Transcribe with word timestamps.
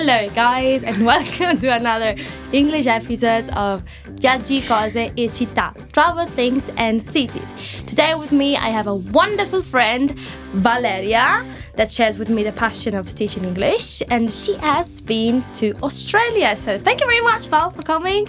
Hello, 0.00 0.30
guys, 0.32 0.84
and 0.84 1.04
welcome 1.12 1.58
to 1.58 1.74
another 1.74 2.14
English 2.52 2.86
episode 2.86 3.48
of 3.48 3.82
Viaggi, 4.20 4.64
Cose 4.64 5.10
e 5.16 5.26
Città 5.26 5.74
Travel 5.92 6.26
Things 6.26 6.70
and 6.76 7.02
Cities. 7.02 7.52
Today, 7.84 8.14
with 8.14 8.30
me, 8.30 8.56
I 8.56 8.68
have 8.68 8.86
a 8.86 8.94
wonderful 8.94 9.60
friend, 9.60 10.16
Valeria, 10.52 11.44
that 11.74 11.90
shares 11.90 12.16
with 12.16 12.28
me 12.28 12.44
the 12.44 12.52
passion 12.52 12.94
of 12.94 13.12
teaching 13.12 13.44
English, 13.44 14.00
and 14.08 14.30
she 14.30 14.54
has 14.58 15.00
been 15.00 15.42
to 15.54 15.74
Australia. 15.82 16.54
So, 16.54 16.78
thank 16.78 17.00
you 17.00 17.06
very 17.08 17.22
much, 17.22 17.48
Val, 17.48 17.70
for 17.70 17.82
coming. 17.82 18.28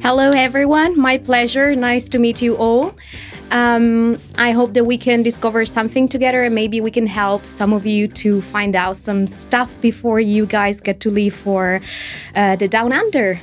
Hello, 0.00 0.30
everyone. 0.30 0.98
My 0.98 1.18
pleasure. 1.18 1.76
Nice 1.76 2.08
to 2.08 2.18
meet 2.18 2.40
you 2.40 2.56
all. 2.56 2.94
Um, 3.54 4.18
I 4.36 4.50
hope 4.50 4.74
that 4.74 4.84
we 4.84 4.98
can 4.98 5.22
discover 5.22 5.64
something 5.64 6.08
together 6.08 6.42
and 6.42 6.56
maybe 6.56 6.80
we 6.80 6.90
can 6.90 7.06
help 7.06 7.46
some 7.46 7.72
of 7.72 7.86
you 7.86 8.08
to 8.08 8.42
find 8.42 8.74
out 8.74 8.96
some 8.96 9.28
stuff 9.28 9.80
before 9.80 10.18
you 10.18 10.44
guys 10.44 10.80
get 10.80 10.98
to 11.00 11.10
leave 11.10 11.36
for 11.36 11.80
uh, 12.34 12.56
the 12.56 12.66
Down 12.66 12.92
Under. 12.92 13.40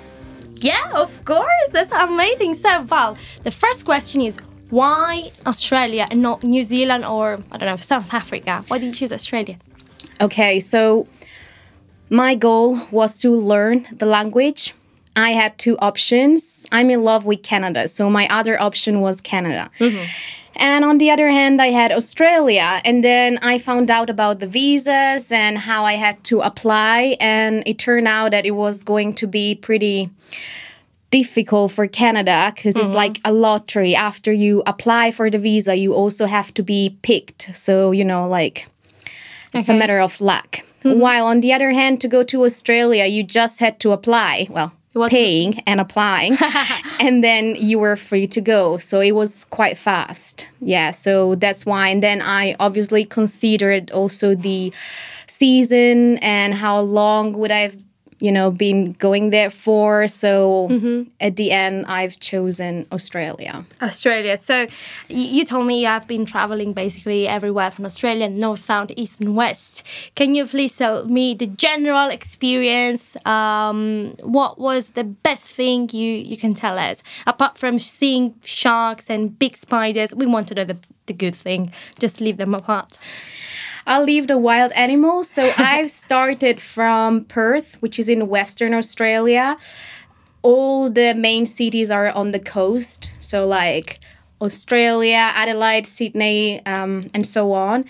Yeah, 0.55 0.91
of 0.93 1.23
course. 1.23 1.69
That's 1.71 1.93
amazing. 1.93 2.55
So, 2.55 2.83
Val, 2.83 3.15
the 3.43 3.51
first 3.51 3.85
question 3.85 4.19
is 4.19 4.37
why 4.69 5.31
Australia 5.45 6.07
and 6.11 6.21
not 6.21 6.43
New 6.43 6.65
Zealand 6.65 7.05
or, 7.05 7.41
I 7.49 7.57
don't 7.57 7.69
know, 7.69 7.77
South 7.77 8.13
Africa? 8.13 8.65
Why 8.67 8.79
did 8.79 8.87
you 8.87 8.93
choose 8.93 9.13
Australia? 9.13 9.59
Okay, 10.19 10.59
so 10.59 11.07
my 12.09 12.35
goal 12.35 12.81
was 12.91 13.17
to 13.21 13.33
learn 13.33 13.87
the 13.93 14.05
language 14.05 14.73
I 15.15 15.31
had 15.31 15.57
two 15.57 15.77
options. 15.79 16.65
I'm 16.71 16.89
in 16.89 17.03
love 17.03 17.25
with 17.25 17.43
Canada, 17.43 17.87
so 17.87 18.09
my 18.09 18.27
other 18.29 18.59
option 18.59 19.01
was 19.01 19.21
Canada. 19.21 19.69
Mm-hmm. 19.79 20.05
And 20.57 20.85
on 20.85 20.97
the 20.97 21.09
other 21.09 21.29
hand, 21.29 21.61
I 21.61 21.67
had 21.67 21.91
Australia. 21.91 22.81
And 22.85 23.03
then 23.03 23.39
I 23.41 23.57
found 23.57 23.89
out 23.89 24.09
about 24.09 24.39
the 24.39 24.47
visas 24.47 25.31
and 25.31 25.57
how 25.57 25.85
I 25.85 25.93
had 25.93 26.23
to 26.25 26.41
apply. 26.41 27.17
And 27.19 27.63
it 27.65 27.79
turned 27.79 28.07
out 28.07 28.31
that 28.31 28.45
it 28.45 28.51
was 28.51 28.83
going 28.83 29.13
to 29.15 29.27
be 29.27 29.55
pretty 29.55 30.09
difficult 31.09 31.71
for 31.71 31.87
Canada 31.87 32.51
because 32.53 32.75
mm-hmm. 32.75 32.85
it's 32.85 32.95
like 32.95 33.19
a 33.23 33.31
lottery. 33.31 33.95
After 33.95 34.31
you 34.31 34.61
apply 34.65 35.11
for 35.11 35.29
the 35.29 35.39
visa, 35.39 35.75
you 35.75 35.93
also 35.93 36.25
have 36.25 36.53
to 36.55 36.63
be 36.63 36.97
picked. 37.01 37.55
So, 37.55 37.91
you 37.91 38.03
know, 38.03 38.27
like 38.27 38.67
it's 39.53 39.69
a 39.69 39.73
matter 39.73 39.99
of 39.99 40.19
luck. 40.21 40.59
Mm-hmm. 40.83 40.99
While 40.99 41.25
on 41.27 41.41
the 41.41 41.53
other 41.53 41.71
hand, 41.71 42.01
to 42.01 42.07
go 42.07 42.23
to 42.23 42.43
Australia, 42.45 43.05
you 43.05 43.23
just 43.23 43.59
had 43.59 43.79
to 43.81 43.91
apply. 43.91 44.47
Well, 44.49 44.73
paying 45.09 45.59
and 45.65 45.79
applying 45.79 46.37
and 46.99 47.23
then 47.23 47.55
you 47.55 47.79
were 47.79 47.95
free 47.95 48.27
to 48.27 48.41
go. 48.41 48.77
So 48.77 48.99
it 48.99 49.13
was 49.13 49.45
quite 49.45 49.77
fast. 49.77 50.47
Yeah 50.59 50.91
so 50.91 51.35
that's 51.35 51.65
why. 51.65 51.89
And 51.89 52.03
then 52.03 52.21
i 52.21 52.55
obviously 52.59 53.05
considered 53.05 53.91
also 53.91 54.35
the 54.35 54.71
season 55.27 56.17
and 56.17 56.53
how 56.53 56.79
long 56.79 57.33
would 57.33 57.51
i 57.51 57.59
have 57.59 57.77
you 58.21 58.31
know, 58.31 58.51
been 58.51 58.93
going 58.93 59.31
there 59.31 59.49
for. 59.49 60.07
So 60.07 60.67
mm-hmm. 60.69 61.09
at 61.19 61.35
the 61.35 61.51
end, 61.51 61.87
I've 61.87 62.19
chosen 62.19 62.85
Australia. 62.91 63.65
Australia. 63.81 64.37
So 64.37 64.67
you 65.09 65.43
told 65.43 65.65
me 65.65 65.81
you 65.81 65.87
have 65.87 66.07
been 66.07 66.25
traveling 66.25 66.73
basically 66.73 67.27
everywhere 67.27 67.71
from 67.71 67.85
Australia, 67.85 68.29
north, 68.29 68.59
south, 68.59 68.91
east, 68.95 69.21
and 69.21 69.35
west. 69.35 69.83
Can 70.15 70.35
you 70.35 70.45
please 70.45 70.75
tell 70.75 71.05
me 71.07 71.33
the 71.33 71.47
general 71.47 72.09
experience? 72.09 73.17
Um, 73.25 74.13
what 74.21 74.59
was 74.59 74.91
the 74.91 75.03
best 75.03 75.47
thing 75.47 75.89
you, 75.91 76.13
you 76.13 76.37
can 76.37 76.53
tell 76.53 76.77
us? 76.77 77.01
Apart 77.25 77.57
from 77.57 77.79
seeing 77.79 78.35
sharks 78.43 79.09
and 79.09 79.37
big 79.37 79.57
spiders, 79.57 80.13
we 80.13 80.27
want 80.27 80.47
to 80.49 80.55
know 80.55 80.65
the, 80.65 80.77
the 81.07 81.13
good 81.13 81.35
thing. 81.35 81.71
Just 81.97 82.21
leave 82.21 82.37
them 82.37 82.53
apart. 82.53 82.99
I'll 83.91 84.05
leave 84.05 84.27
the 84.27 84.37
wild 84.37 84.71
animals. 84.71 85.29
So 85.29 85.51
I've 85.57 85.91
started 85.91 86.61
from 86.61 87.25
Perth, 87.25 87.75
which 87.81 87.99
is 87.99 88.07
in 88.07 88.29
Western 88.29 88.73
Australia. 88.73 89.57
All 90.43 90.89
the 90.89 91.13
main 91.13 91.45
cities 91.45 91.91
are 91.91 92.09
on 92.09 92.31
the 92.31 92.39
coast. 92.39 93.11
So, 93.19 93.45
like 93.45 93.99
Australia, 94.39 95.31
Adelaide, 95.35 95.85
Sydney, 95.85 96.65
um, 96.65 97.07
and 97.13 97.27
so 97.27 97.51
on 97.51 97.83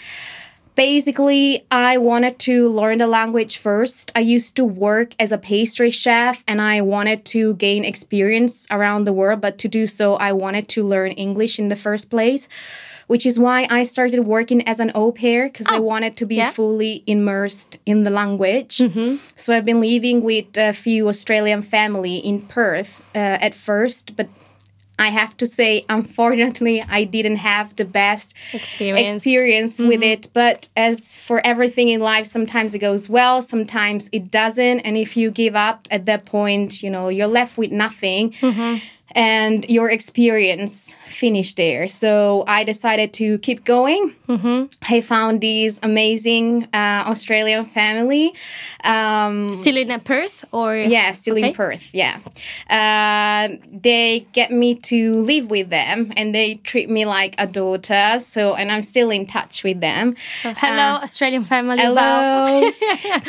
basically 0.76 1.66
i 1.70 1.98
wanted 1.98 2.40
to 2.40 2.70
learn 2.70 2.98
the 2.98 3.08
language 3.08 3.58
first 3.58 4.12
i 4.16 4.20
used 4.20 4.56
to 4.56 4.64
work 4.64 5.14
as 5.20 5.32
a 5.32 5.38
pastry 5.38 5.92
chef 5.92 6.44
and 6.48 6.62
i 6.62 6.80
wanted 6.80 7.26
to 7.26 7.54
gain 7.56 7.84
experience 7.84 8.66
around 8.72 9.04
the 9.04 9.14
world 9.14 9.42
but 9.42 9.58
to 9.58 9.68
do 9.68 9.86
so 9.86 10.16
i 10.16 10.32
wanted 10.32 10.68
to 10.68 10.84
learn 10.84 11.12
english 11.12 11.60
in 11.60 11.68
the 11.68 11.76
first 11.76 12.10
place 12.10 12.48
which 13.08 13.26
is 13.26 13.38
why 13.38 13.68
i 13.70 13.84
started 13.84 14.22
working 14.22 14.66
as 14.68 14.80
an 14.80 14.92
au 14.96 15.12
pair 15.12 15.48
because 15.48 15.68
oh, 15.70 15.76
i 15.76 15.80
wanted 15.80 16.16
to 16.16 16.26
be 16.26 16.36
yeah. 16.36 16.50
fully 16.50 17.04
immersed 17.06 17.78
in 17.86 18.04
the 18.04 18.10
language 18.10 18.78
mm-hmm. 18.78 19.18
so 19.36 19.56
i've 19.56 19.66
been 19.66 19.82
living 19.82 20.22
with 20.22 20.58
a 20.58 20.72
few 20.72 21.10
australian 21.10 21.62
family 21.62 22.18
in 22.18 22.40
perth 22.42 23.02
uh, 23.14 23.18
at 23.18 23.54
first 23.54 24.16
but 24.16 24.30
I 25.02 25.10
have 25.10 25.36
to 25.38 25.48
say, 25.48 25.84
unfortunately, 25.90 26.84
I 26.88 27.06
didn't 27.06 27.38
have 27.38 27.76
the 27.76 27.86
best 27.86 28.36
experience, 28.54 29.16
experience 29.16 29.78
mm-hmm. 29.78 29.88
with 29.88 30.04
it. 30.04 30.28
But 30.32 30.70
as 30.78 31.20
for 31.20 31.42
everything 31.44 31.90
in 31.90 32.00
life, 32.02 32.28
sometimes 32.28 32.76
it 32.76 32.80
goes 32.80 33.10
well, 33.10 33.42
sometimes 33.42 34.10
it 34.12 34.30
doesn't. 34.30 34.82
And 34.82 34.96
if 34.98 35.18
you 35.18 35.32
give 35.32 35.56
up 35.56 35.88
at 35.90 36.06
that 36.06 36.26
point, 36.26 36.84
you 36.84 36.90
know, 36.90 37.10
you're 37.10 37.28
left 37.28 37.58
with 37.58 37.72
nothing. 37.72 38.32
Mm-hmm 38.32 38.78
and 39.14 39.70
your 39.70 39.90
experience 39.90 40.96
finished 41.06 41.58
there. 41.58 41.88
So 41.88 42.44
I 42.48 42.64
decided 42.64 43.14
to 43.14 43.38
keep 43.40 43.64
going. 43.64 44.16
Mm-hmm. 44.28 44.94
I 44.94 45.02
found 45.02 45.42
this 45.42 45.80
amazing 45.84 46.68
uh, 46.74 47.04
Australian 47.08 47.66
family. 47.66 48.34
Um, 48.84 49.60
still 49.62 49.78
in 49.78 50.00
Perth, 50.00 50.46
or 50.52 50.76
yeah, 50.76 51.12
still 51.12 51.36
okay. 51.38 51.50
in 51.50 51.54
Perth. 51.54 51.94
Yeah, 51.94 52.20
uh, 52.70 53.56
they 53.72 54.26
get 54.32 54.52
me 54.52 54.76
to 54.76 55.22
live 55.24 55.52
with 55.52 55.70
them, 55.70 56.14
and 56.16 56.34
they 56.34 56.56
treat 56.56 56.90
me 56.90 57.06
like 57.06 57.36
a 57.38 57.48
daughter. 57.48 58.20
So, 58.20 58.56
and 58.56 58.72
I'm 58.72 58.84
still 58.84 59.12
in 59.12 59.26
touch 59.26 59.64
with 59.64 59.82
them. 59.82 60.16
So, 60.42 60.54
hello, 60.56 60.96
uh, 60.96 61.04
Australian 61.04 61.44
family. 61.44 61.78
Hello, 61.78 62.72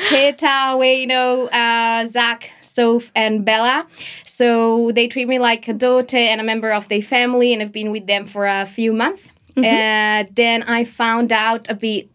Peter, 0.08 0.46
Wayno, 0.78 1.48
uh, 1.52 2.06
Zach, 2.06 2.52
Soph, 2.74 3.12
and 3.14 3.44
Bella. 3.44 3.86
So 4.24 4.92
they 4.92 5.08
treat 5.08 5.28
me 5.28 5.38
like 5.38 5.68
a 5.68 5.74
daughter 5.74 6.16
and 6.16 6.40
a 6.40 6.44
member 6.44 6.72
of 6.72 6.88
their 6.88 7.02
family, 7.02 7.52
and 7.52 7.62
I've 7.62 7.72
been 7.72 7.90
with 7.90 8.06
them 8.06 8.24
for 8.24 8.46
a 8.46 8.66
few 8.66 8.92
months. 8.92 9.30
Mm-hmm. 9.56 9.64
Uh, 9.64 10.32
then 10.34 10.62
I 10.62 10.84
found 10.84 11.30
out 11.30 11.70
a 11.70 11.74
bit 11.74 12.08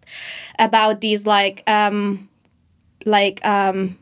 about 0.57 1.01
these 1.01 1.27
like 1.27 1.61
um, 1.69 2.27
like 3.05 3.45
um, 3.45 3.97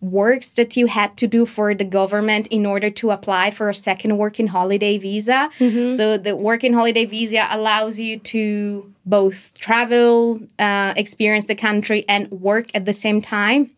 works 0.00 0.54
that 0.54 0.76
you 0.76 0.86
had 0.86 1.16
to 1.16 1.26
do 1.26 1.44
for 1.44 1.74
the 1.74 1.84
government 1.84 2.46
in 2.48 2.64
order 2.64 2.90
to 2.90 3.10
apply 3.10 3.50
for 3.50 3.68
a 3.68 3.74
second 3.74 4.16
working 4.16 4.46
holiday 4.46 4.98
visa. 4.98 5.50
Mm-hmm. 5.58 5.90
So 5.90 6.16
the 6.16 6.36
working 6.36 6.72
holiday 6.72 7.04
visa 7.04 7.46
allows 7.50 7.98
you 7.98 8.18
to 8.20 8.92
both 9.04 9.58
travel, 9.58 10.40
uh, 10.58 10.94
experience 10.96 11.46
the 11.46 11.56
country, 11.56 12.04
and 12.08 12.30
work 12.30 12.70
at 12.74 12.84
the 12.84 12.92
same 12.92 13.20
time. 13.20 13.70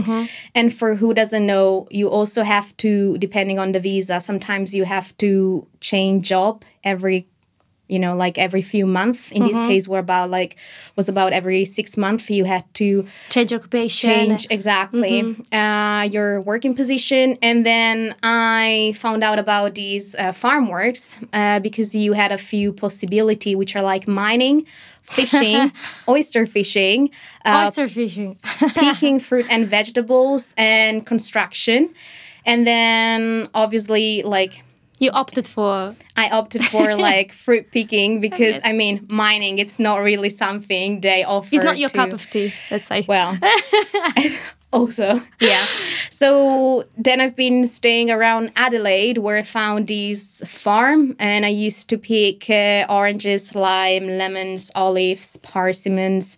Mm-hmm. 0.00 0.24
And 0.54 0.74
for 0.74 0.94
who 0.94 1.14
doesn't 1.14 1.46
know, 1.46 1.88
you 1.90 2.08
also 2.08 2.42
have 2.42 2.76
to, 2.78 3.18
depending 3.18 3.58
on 3.58 3.72
the 3.72 3.80
visa, 3.80 4.20
sometimes 4.20 4.74
you 4.74 4.84
have 4.84 5.16
to 5.18 5.66
change 5.80 6.28
job 6.28 6.64
every 6.82 7.28
you 7.88 7.98
know 7.98 8.16
like 8.16 8.38
every 8.38 8.62
few 8.62 8.86
months 8.86 9.30
in 9.30 9.42
mm-hmm. 9.42 9.48
this 9.48 9.60
case 9.60 9.86
were 9.86 9.98
about 9.98 10.30
like 10.30 10.56
was 10.96 11.08
about 11.08 11.32
every 11.32 11.64
six 11.64 11.96
months 11.96 12.30
you 12.30 12.44
had 12.44 12.64
to 12.74 13.04
change 13.28 13.52
occupation 13.52 14.10
change 14.10 14.46
exactly 14.50 15.22
mm-hmm. 15.22 15.54
uh, 15.54 16.02
your 16.04 16.40
working 16.40 16.74
position 16.74 17.36
and 17.42 17.66
then 17.66 18.14
i 18.22 18.94
found 18.96 19.22
out 19.22 19.38
about 19.38 19.74
these 19.74 20.14
uh, 20.16 20.32
farm 20.32 20.68
works 20.68 21.18
uh, 21.32 21.60
because 21.60 21.94
you 21.94 22.14
had 22.14 22.32
a 22.32 22.38
few 22.38 22.72
possibility 22.72 23.54
which 23.54 23.76
are 23.76 23.82
like 23.82 24.08
mining 24.08 24.66
fishing, 25.04 25.72
oyster 26.08 26.46
fishing, 26.46 27.10
uh, 27.44 27.66
oyster 27.66 27.88
fishing, 27.88 28.38
picking 28.74 29.20
fruit 29.20 29.46
and 29.50 29.68
vegetables, 29.68 30.54
and 30.56 31.06
construction. 31.06 31.94
And 32.46 32.66
then 32.66 33.48
obviously, 33.54 34.22
like 34.22 34.62
you 35.04 35.10
opted 35.12 35.46
for 35.46 35.94
i 36.16 36.28
opted 36.30 36.64
for 36.64 36.96
like 37.08 37.32
fruit 37.32 37.70
picking 37.70 38.20
because 38.20 38.60
i 38.64 38.72
mean 38.72 39.06
mining 39.08 39.58
it's 39.58 39.78
not 39.78 39.96
really 39.96 40.30
something 40.30 41.00
they 41.00 41.22
offer 41.22 41.54
it's 41.54 41.64
not 41.64 41.78
your 41.78 41.88
to, 41.88 41.94
cup 41.94 42.12
of 42.12 42.22
tea 42.30 42.52
let's 42.70 42.86
say. 42.86 43.04
Well 43.06 43.38
also 44.72 45.20
yeah. 45.40 45.66
So 46.10 46.84
then 46.96 47.20
i've 47.20 47.36
been 47.36 47.66
staying 47.66 48.10
around 48.10 48.52
adelaide 48.56 49.18
where 49.18 49.38
i 49.38 49.42
found 49.42 49.86
this 49.86 50.42
farm 50.46 51.14
and 51.18 51.46
i 51.46 51.48
used 51.48 51.88
to 51.90 51.98
pick 51.98 52.50
uh, 52.50 52.86
oranges 52.88 53.54
lime 53.54 54.06
lemons 54.06 54.70
olives 54.74 55.36
persimmons 55.38 56.36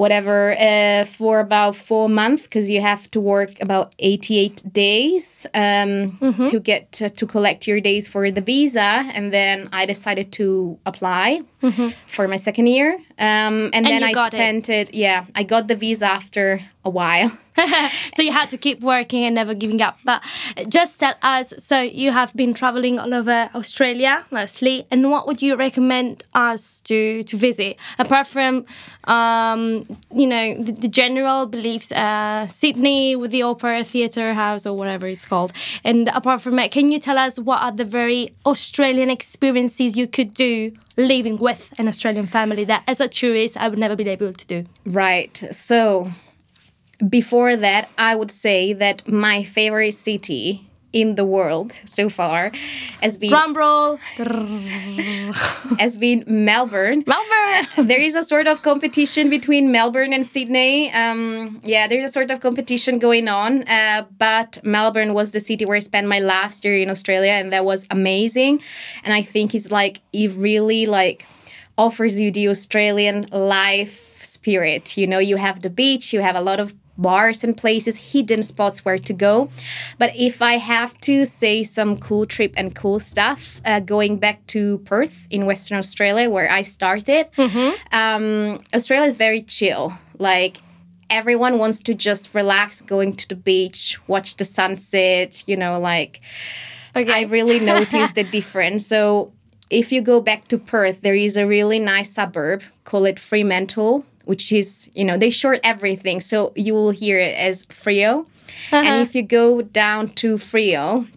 whatever 0.00 0.56
uh, 0.58 1.04
for 1.04 1.40
about 1.40 1.76
four 1.76 2.08
months 2.08 2.44
because 2.44 2.70
you 2.70 2.80
have 2.80 3.02
to 3.10 3.20
work 3.20 3.60
about 3.60 3.92
88 3.98 4.62
days 4.72 5.46
um, 5.52 5.60
mm-hmm. 5.60 6.46
to 6.46 6.58
get 6.58 6.90
to, 6.92 7.10
to, 7.10 7.26
collect 7.26 7.68
your 7.68 7.80
days 7.80 8.08
for 8.08 8.30
the 8.30 8.40
visa 8.40 8.90
and 9.16 9.30
then 9.30 9.68
i 9.72 9.84
decided 9.84 10.32
to 10.32 10.78
apply 10.86 11.42
mm-hmm. 11.62 11.88
for 12.06 12.26
my 12.26 12.36
second 12.36 12.66
year 12.66 12.94
um, 13.18 13.68
and, 13.74 13.74
and, 13.74 13.86
then 13.86 14.02
i 14.02 14.12
spent 14.12 14.70
it. 14.70 14.88
it. 14.88 14.94
yeah 14.94 15.26
i 15.34 15.42
got 15.42 15.68
the 15.68 15.76
visa 15.76 16.06
after 16.06 16.60
a 16.82 16.90
while 16.90 17.30
so 18.16 18.22
you 18.22 18.32
had 18.32 18.50
to 18.50 18.58
keep 18.58 18.80
working 18.80 19.24
and 19.24 19.34
never 19.34 19.54
giving 19.54 19.82
up. 19.82 19.98
But 20.04 20.22
just 20.68 20.98
tell 21.00 21.14
us. 21.22 21.52
So 21.58 21.80
you 21.80 22.10
have 22.12 22.34
been 22.34 22.54
traveling 22.54 22.98
all 22.98 23.12
over 23.14 23.50
Australia 23.54 24.24
mostly, 24.30 24.86
and 24.90 25.10
what 25.10 25.26
would 25.26 25.42
you 25.42 25.56
recommend 25.56 26.24
us 26.34 26.80
to 26.82 27.22
to 27.24 27.36
visit 27.36 27.76
apart 27.98 28.26
from, 28.26 28.64
um, 29.04 29.86
you 30.14 30.26
know, 30.26 30.62
the, 30.62 30.72
the 30.72 30.88
general 30.88 31.46
beliefs, 31.46 31.92
uh, 31.92 32.46
Sydney 32.48 33.16
with 33.16 33.30
the 33.30 33.42
Opera 33.42 33.84
Theatre 33.84 34.34
House 34.34 34.66
or 34.66 34.76
whatever 34.76 35.06
it's 35.06 35.24
called, 35.24 35.52
and 35.84 36.08
apart 36.08 36.40
from 36.40 36.56
that, 36.56 36.70
can 36.70 36.90
you 36.90 36.98
tell 36.98 37.18
us 37.18 37.38
what 37.38 37.62
are 37.62 37.72
the 37.72 37.84
very 37.84 38.34
Australian 38.46 39.10
experiences 39.10 39.96
you 39.96 40.06
could 40.06 40.34
do 40.34 40.72
living 40.96 41.36
with 41.38 41.72
an 41.78 41.88
Australian 41.88 42.26
family 42.26 42.64
that 42.64 42.82
as 42.86 43.00
a 43.00 43.08
tourist 43.08 43.56
I 43.56 43.68
would 43.68 43.78
never 43.78 43.96
be 43.96 44.08
able 44.08 44.32
to 44.32 44.46
do? 44.46 44.64
Right. 44.84 45.36
So 45.50 46.10
before 47.08 47.56
that, 47.56 47.88
I 47.98 48.14
would 48.14 48.30
say 48.30 48.72
that 48.74 49.08
my 49.08 49.44
favorite 49.44 49.92
city 49.92 50.70
in 50.92 51.14
the 51.14 51.24
world 51.24 51.72
so 51.84 52.08
far 52.08 52.50
has 53.00 53.16
been 53.16 53.30
drum 53.30 53.54
roll 53.54 53.96
has 55.78 55.96
been 55.96 56.24
Melbourne. 56.26 57.04
Melbourne. 57.06 57.68
there 57.86 58.00
is 58.00 58.14
a 58.14 58.24
sort 58.24 58.48
of 58.48 58.62
competition 58.62 59.30
between 59.30 59.70
Melbourne 59.70 60.12
and 60.12 60.26
Sydney. 60.26 60.92
Um, 60.92 61.60
yeah, 61.62 61.86
there's 61.86 62.10
a 62.10 62.12
sort 62.12 62.30
of 62.30 62.40
competition 62.40 62.98
going 62.98 63.28
on. 63.28 63.62
Uh, 63.68 64.04
but 64.18 64.58
Melbourne 64.64 65.14
was 65.14 65.32
the 65.32 65.40
city 65.40 65.64
where 65.64 65.76
I 65.76 65.80
spent 65.80 66.08
my 66.08 66.18
last 66.18 66.64
year 66.64 66.76
in 66.76 66.90
Australia, 66.90 67.32
and 67.32 67.52
that 67.52 67.64
was 67.64 67.86
amazing. 67.90 68.60
And 69.04 69.14
I 69.14 69.22
think 69.22 69.54
it's 69.54 69.70
like 69.70 70.00
it 70.12 70.32
really 70.32 70.86
like 70.86 71.26
offers 71.78 72.20
you 72.20 72.32
the 72.32 72.48
Australian 72.48 73.24
life 73.32 74.22
spirit. 74.24 74.96
You 74.96 75.06
know, 75.06 75.18
you 75.18 75.36
have 75.36 75.62
the 75.62 75.70
beach, 75.70 76.12
you 76.12 76.20
have 76.20 76.36
a 76.36 76.40
lot 76.40 76.58
of 76.58 76.74
bars 77.00 77.44
and 77.44 77.56
places, 77.56 78.12
hidden 78.12 78.42
spots 78.42 78.84
where 78.84 78.98
to 78.98 79.12
go. 79.12 79.50
But 79.98 80.12
if 80.14 80.42
I 80.42 80.54
have 80.54 80.94
to 81.02 81.24
say 81.24 81.62
some 81.62 81.96
cool 81.96 82.26
trip 82.26 82.54
and 82.56 82.74
cool 82.74 83.00
stuff, 83.00 83.60
uh, 83.64 83.80
going 83.80 84.18
back 84.18 84.46
to 84.48 84.78
Perth 84.78 85.26
in 85.30 85.46
Western 85.46 85.78
Australia, 85.78 86.28
where 86.28 86.50
I 86.50 86.62
started, 86.62 87.26
um, 87.92 88.62
Australia 88.74 89.06
is 89.06 89.16
very 89.16 89.42
chill. 89.42 89.92
Like, 90.18 90.58
everyone 91.08 91.58
wants 91.58 91.80
to 91.80 91.94
just 91.94 92.34
relax 92.34 92.80
going 92.80 93.14
to 93.16 93.28
the 93.28 93.34
beach, 93.34 93.98
watch 94.06 94.36
the 94.36 94.44
sunset, 94.44 95.42
you 95.48 95.56
know, 95.56 95.78
like. 95.80 96.20
Okay. 96.94 97.12
I 97.12 97.22
really 97.22 97.60
noticed 97.60 98.14
the 98.16 98.24
difference. 98.24 98.86
So 98.86 99.32
if 99.70 99.92
you 99.92 100.02
go 100.02 100.20
back 100.20 100.48
to 100.48 100.58
Perth, 100.58 101.02
there 101.02 101.14
is 101.14 101.36
a 101.36 101.46
really 101.46 101.78
nice 101.78 102.10
suburb, 102.12 102.62
call 102.84 103.06
it 103.06 103.18
Fremantle, 103.18 104.04
which 104.30 104.52
is, 104.52 104.88
you 104.94 105.04
know, 105.04 105.16
they 105.18 105.30
short 105.30 105.58
everything. 105.64 106.20
So 106.20 106.52
you 106.54 106.72
will 106.72 106.92
hear 106.92 107.18
it 107.18 107.34
as 107.36 107.66
Freo. 107.66 108.26
And 108.70 109.02
if 109.02 109.12
you 109.16 109.24
go 109.24 109.60
down 109.60 110.02
to 110.22 110.36
Freo, 110.36 111.08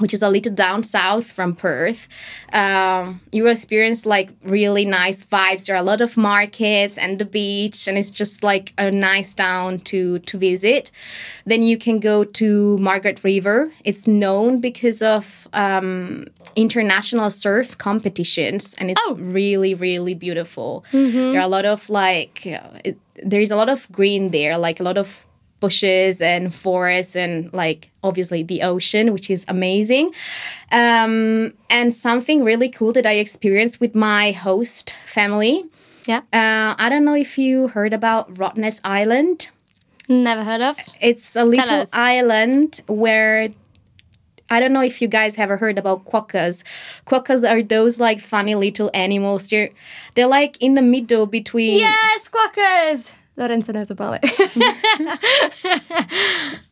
which 0.00 0.12
is 0.12 0.22
a 0.22 0.28
little 0.28 0.52
down 0.52 0.82
south 0.82 1.26
from 1.30 1.54
Perth, 1.54 2.08
um, 2.52 3.20
you 3.32 3.44
will 3.44 3.52
experience 3.52 4.06
like 4.06 4.30
really 4.42 4.84
nice 4.84 5.24
vibes. 5.24 5.66
There 5.66 5.76
are 5.76 5.84
a 5.86 5.90
lot 5.92 6.00
of 6.00 6.16
markets 6.16 6.98
and 6.98 7.18
the 7.18 7.24
beach, 7.24 7.88
and 7.88 7.96
it's 7.96 8.10
just 8.10 8.42
like 8.42 8.72
a 8.76 8.90
nice 8.90 9.34
town 9.34 9.78
to 9.90 10.18
to 10.18 10.38
visit. 10.38 10.90
Then 11.50 11.62
you 11.62 11.76
can 11.78 12.00
go 12.00 12.24
to 12.24 12.78
Margaret 12.78 13.22
River. 13.24 13.72
It's 13.84 14.06
known 14.06 14.60
because 14.60 15.00
of 15.02 15.46
um, 15.52 16.26
international 16.62 17.30
surf 17.30 17.76
competitions, 17.78 18.74
and 18.78 18.90
it's 18.90 19.00
Oh. 19.06 19.14
really 19.40 19.74
really 19.74 20.14
beautiful. 20.14 20.84
There 20.92 21.36
are 21.40 21.48
a 21.50 21.54
lot 21.56 21.64
of 21.64 21.88
like 21.90 22.46
it, 22.84 22.96
there 23.30 23.40
is 23.42 23.50
a 23.50 23.56
lot 23.56 23.68
of 23.68 23.86
green 23.92 24.30
there, 24.30 24.58
like 24.58 24.80
a 24.80 24.84
lot 24.84 24.98
of 24.98 25.08
bushes 25.60 26.22
and 26.22 26.54
forests 26.54 27.16
and 27.16 27.52
like 27.52 27.90
obviously 28.02 28.44
the 28.44 28.62
ocean 28.62 29.12
which 29.12 29.28
is 29.28 29.44
amazing 29.48 30.06
um, 30.70 31.52
and 31.68 31.92
something 31.92 32.44
really 32.44 32.68
cool 32.68 32.92
that 32.92 33.04
i 33.06 33.14
experienced 33.14 33.80
with 33.80 33.94
my 33.94 34.30
host 34.30 34.94
family 35.04 35.64
Yeah. 36.06 36.22
uh, 36.32 36.74
i 36.78 36.88
don't 36.88 37.04
know 37.04 37.16
if 37.16 37.38
you 37.38 37.68
heard 37.68 37.92
about 37.92 38.32
rottnest 38.34 38.80
island 38.84 39.50
Never 40.08 40.44
heard 40.44 40.62
of. 40.62 40.76
it's 41.00 41.34
a 41.36 41.44
little 41.44 41.84
island 41.92 42.80
where 42.86 43.48
I 44.50 44.60
don't 44.60 44.72
know 44.72 44.82
if 44.82 45.02
you 45.02 45.08
guys 45.08 45.38
ever 45.38 45.56
heard 45.56 45.78
about 45.78 46.04
quokkas. 46.04 46.64
Quokkas 47.04 47.48
are 47.48 47.62
those 47.62 48.00
like 48.00 48.20
funny 48.20 48.54
little 48.54 48.90
animals. 48.94 49.48
They're 49.48 49.70
they're 50.14 50.26
like 50.26 50.56
in 50.60 50.74
the 50.74 50.82
middle 50.82 51.26
between 51.26 51.78
Yes, 51.78 52.28
quokkas. 52.28 53.14
Lorenzo 53.36 53.72
knows 53.72 53.90
about 53.90 54.20
it. 54.22 56.60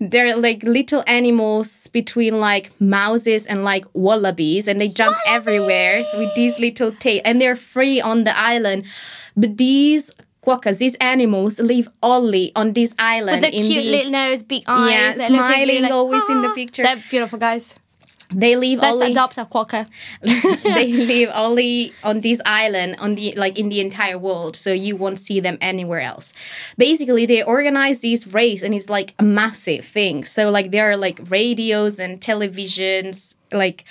they're 0.00 0.36
like 0.36 0.62
little 0.62 1.04
animals 1.06 1.88
between 1.88 2.40
like 2.40 2.78
mouses 2.80 3.46
and 3.46 3.64
like 3.64 3.84
wallabies 3.92 4.68
and 4.68 4.80
they 4.80 4.88
jump 4.88 5.16
everywhere 5.26 6.02
with 6.14 6.34
these 6.34 6.58
little 6.58 6.92
tail 6.92 7.20
and 7.24 7.40
they're 7.40 7.56
free 7.56 8.00
on 8.00 8.24
the 8.24 8.36
island 8.38 8.84
but 9.36 9.56
these 9.58 10.10
quokkas 10.50 10.78
these 10.78 10.96
animals 11.00 11.60
live 11.60 11.88
only 12.02 12.44
on 12.56 12.72
this 12.78 12.94
island 12.98 13.44
the 13.44 13.50
in 13.58 13.66
cute 13.68 13.84
the 13.84 13.90
little 13.90 14.12
nose, 14.12 14.42
big 14.42 14.62
eyes. 14.66 14.90
Yeah, 14.92 15.12
that 15.14 15.30
look 15.30 15.40
at 15.40 15.58
you 15.68 15.78
smiling 15.78 15.92
always 15.92 16.28
in 16.28 16.42
the 16.42 16.48
"Ah." 16.48 16.54
picture. 16.54 16.82
They're 16.82 17.02
beautiful 17.10 17.38
guys. 17.38 17.74
they 18.42 18.54
live 18.54 18.78
Let's 18.78 18.94
only 18.94 19.10
adopt 19.12 19.38
a 19.38 19.44
quokka. 19.44 19.86
they 20.78 20.88
live 21.12 21.30
only 21.34 21.92
on 22.04 22.20
this 22.26 22.40
island 22.46 22.94
on 23.04 23.16
the 23.18 23.34
like 23.36 23.58
in 23.58 23.68
the 23.70 23.80
entire 23.80 24.18
world 24.18 24.54
so 24.64 24.70
you 24.86 24.94
won't 25.02 25.18
see 25.18 25.40
them 25.40 25.58
anywhere 25.60 26.00
else 26.12 26.26
basically 26.78 27.26
they 27.26 27.42
organize 27.42 27.98
this 28.02 28.20
race 28.40 28.62
and 28.62 28.72
it's 28.72 28.88
like 28.98 29.10
a 29.18 29.22
massive 29.40 29.84
thing 29.84 30.22
so 30.36 30.42
like 30.56 30.70
there 30.70 30.86
are 30.90 30.96
like 31.06 31.18
radios 31.38 31.98
and 31.98 32.20
televisions 32.20 33.36
like 33.62 33.84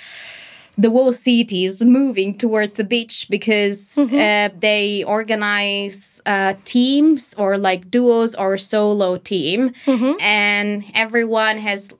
the 0.78 0.90
whole 0.90 1.12
city 1.12 1.64
is 1.64 1.84
moving 1.84 2.36
towards 2.38 2.76
the 2.76 2.84
beach 2.84 3.26
because 3.28 3.98
uh, 3.98 4.48
they 4.58 5.04
organize 5.04 6.20
uh, 6.26 6.54
teams 6.64 7.34
or 7.36 7.58
like 7.58 7.90
duos 7.90 8.34
or 8.34 8.56
solo 8.56 9.16
team. 9.18 9.72
And 10.20 10.84
everyone 10.94 11.58
has 11.58 11.90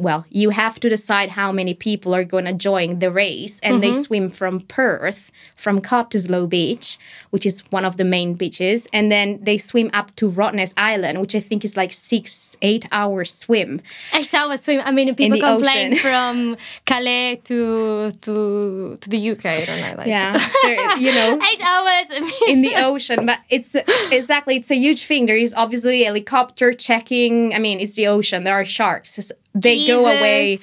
well 0.00 0.24
you 0.30 0.50
have 0.50 0.80
to 0.80 0.88
decide 0.88 1.30
how 1.30 1.52
many 1.52 1.74
people 1.74 2.14
are 2.14 2.24
going 2.24 2.44
to 2.44 2.52
join 2.52 2.98
the 2.98 3.10
race 3.10 3.60
and 3.60 3.82
they 3.82 3.90
mm-hmm. 3.90 4.00
swim 4.00 4.28
from 4.28 4.60
perth 4.60 5.30
from 5.56 5.80
cottesloe 5.80 6.48
beach 6.48 6.98
which 7.30 7.46
is 7.46 7.62
one 7.70 7.84
of 7.84 7.96
the 7.96 8.04
main 8.04 8.34
beaches 8.34 8.86
and 8.92 9.10
then 9.10 9.38
they 9.42 9.58
swim 9.58 9.90
up 9.92 10.14
to 10.16 10.28
rottnest 10.28 10.74
island 10.76 11.20
which 11.20 11.34
i 11.34 11.40
think 11.40 11.64
is 11.64 11.76
like 11.76 11.92
six 11.92 12.56
eight 12.62 12.86
hours 12.92 13.32
swim 13.32 13.80
Eight 14.14 14.32
hours 14.34 14.62
swim. 14.62 14.80
I 14.84 14.90
mean, 14.90 15.14
people 15.14 15.38
complain 15.38 15.96
from 15.96 16.56
Calais 16.84 17.40
to 17.44 18.10
to 18.22 18.98
to 19.00 19.08
the 19.08 19.30
UK. 19.30 19.46
I 19.46 19.64
don't 19.64 19.80
know. 19.80 19.94
Like, 19.98 20.06
yeah 20.06 20.38
so 20.38 20.68
you 20.96 21.12
know 21.12 21.40
Eight 21.52 21.62
hours. 21.62 22.30
In 22.48 22.62
the 22.62 22.74
ocean 22.88 23.26
but 23.26 23.40
it's 23.48 23.74
exactly 24.10 24.56
it's 24.56 24.70
a 24.70 24.76
huge 24.76 25.04
thing 25.04 25.26
there 25.26 25.36
is 25.36 25.54
obviously 25.54 26.02
helicopter 26.04 26.72
checking 26.72 27.54
i 27.54 27.58
mean 27.58 27.80
it's 27.80 27.94
the 27.94 28.06
ocean 28.06 28.44
there 28.44 28.54
are 28.54 28.64
sharks 28.64 29.30
They 29.54 29.86
go 29.86 30.06
away 30.06 30.58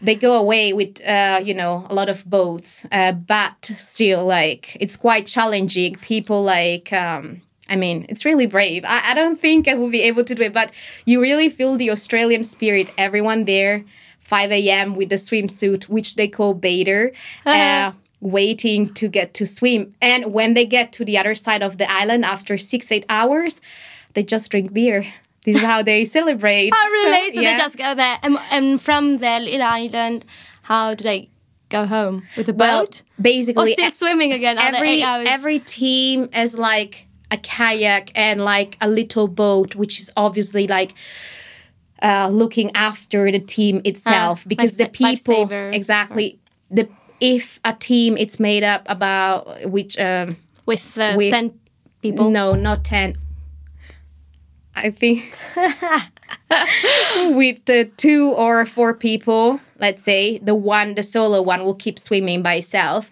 they 0.00 0.14
go 0.14 0.36
away 0.36 0.72
with 0.72 1.00
uh, 1.04 1.40
you 1.44 1.54
know 1.54 1.86
a 1.90 1.94
lot 1.94 2.08
of 2.08 2.24
boats 2.28 2.86
uh, 2.92 3.12
but 3.12 3.64
still 3.74 4.24
like 4.24 4.76
it's 4.80 4.96
quite 4.96 5.26
challenging 5.26 5.96
people 5.96 6.42
like 6.42 6.92
um, 6.92 7.40
I 7.70 7.76
mean, 7.76 8.06
it's 8.08 8.24
really 8.24 8.46
brave. 8.46 8.84
I, 8.86 9.10
I 9.10 9.14
don't 9.14 9.38
think 9.38 9.68
I 9.68 9.74
will 9.74 9.90
be 9.90 10.02
able 10.02 10.24
to 10.24 10.34
do 10.34 10.42
it, 10.42 10.52
but 10.52 10.72
you 11.04 11.20
really 11.20 11.50
feel 11.50 11.76
the 11.76 11.90
Australian 11.90 12.42
spirit. 12.42 12.90
Everyone 12.96 13.44
there, 13.44 13.84
5 14.20 14.52
a.m. 14.52 14.94
with 14.94 15.10
the 15.10 15.16
swimsuit, 15.16 15.84
which 15.84 16.14
they 16.14 16.28
call 16.28 16.54
bader, 16.54 17.12
uh, 17.44 17.92
waiting 18.20 18.92
to 18.94 19.08
get 19.08 19.34
to 19.34 19.46
swim. 19.46 19.94
And 20.00 20.32
when 20.32 20.54
they 20.54 20.64
get 20.64 20.92
to 20.94 21.04
the 21.04 21.18
other 21.18 21.34
side 21.34 21.62
of 21.62 21.78
the 21.78 21.90
island 21.90 22.24
after 22.24 22.56
six, 22.56 22.90
eight 22.90 23.04
hours, 23.08 23.60
they 24.14 24.22
just 24.22 24.50
drink 24.50 24.72
beer. 24.72 25.04
This 25.48 25.56
is 25.56 25.62
how 25.62 25.82
they 25.82 26.04
celebrate. 26.04 26.72
Oh, 26.76 26.88
really? 26.92 27.34
So, 27.34 27.40
yeah. 27.40 27.56
they 27.56 27.62
just 27.62 27.76
go 27.78 27.94
there, 27.94 28.18
and, 28.22 28.36
and 28.52 28.82
from 28.82 29.16
their 29.16 29.40
little 29.40 29.62
island, 29.62 30.26
how 30.60 30.92
do 30.92 31.02
they 31.04 31.30
go 31.70 31.86
home 31.86 32.24
with 32.36 32.50
a 32.50 32.52
well, 32.52 32.82
boat? 32.82 33.00
Or 33.18 33.22
basically, 33.22 33.72
still 33.72 33.90
swimming 33.90 34.34
again 34.34 34.58
after 34.58 34.76
every 34.76 34.88
eight 34.90 35.02
hours? 35.04 35.26
every 35.30 35.58
team 35.60 36.28
has 36.34 36.58
like 36.58 37.06
a 37.30 37.38
kayak 37.38 38.12
and 38.14 38.44
like 38.44 38.76
a 38.82 38.88
little 38.88 39.26
boat, 39.26 39.74
which 39.74 39.98
is 39.98 40.12
obviously 40.18 40.66
like 40.66 40.92
uh, 42.02 42.28
looking 42.30 42.70
after 42.74 43.32
the 43.32 43.40
team 43.40 43.80
itself 43.86 44.42
Ah, 44.44 44.48
because 44.48 44.76
the 44.76 44.84
life- 44.84 45.00
life 45.00 45.24
people 45.24 45.50
exactly 45.72 46.38
the 46.70 46.88
if 47.20 47.58
a 47.64 47.72
team 47.72 48.18
it's 48.18 48.38
made 48.38 48.62
up 48.62 48.82
about 48.86 49.64
which 49.70 49.98
um 49.98 50.36
with, 50.66 50.98
uh, 50.98 51.14
with- 51.16 51.32
ten 51.32 51.58
people. 52.02 52.30
no 52.30 52.52
not 52.52 52.84
10 52.84 53.16
i 54.84 54.90
think 54.90 55.36
with 57.36 57.64
the 57.66 57.90
two 57.96 58.30
or 58.32 58.64
four 58.66 58.94
people 58.94 59.60
let's 59.80 60.02
say 60.02 60.38
the 60.38 60.54
one 60.54 60.94
the 60.94 61.02
solo 61.02 61.40
one 61.42 61.62
will 61.64 61.74
keep 61.74 61.98
swimming 61.98 62.42
by 62.42 62.54
itself 62.54 63.10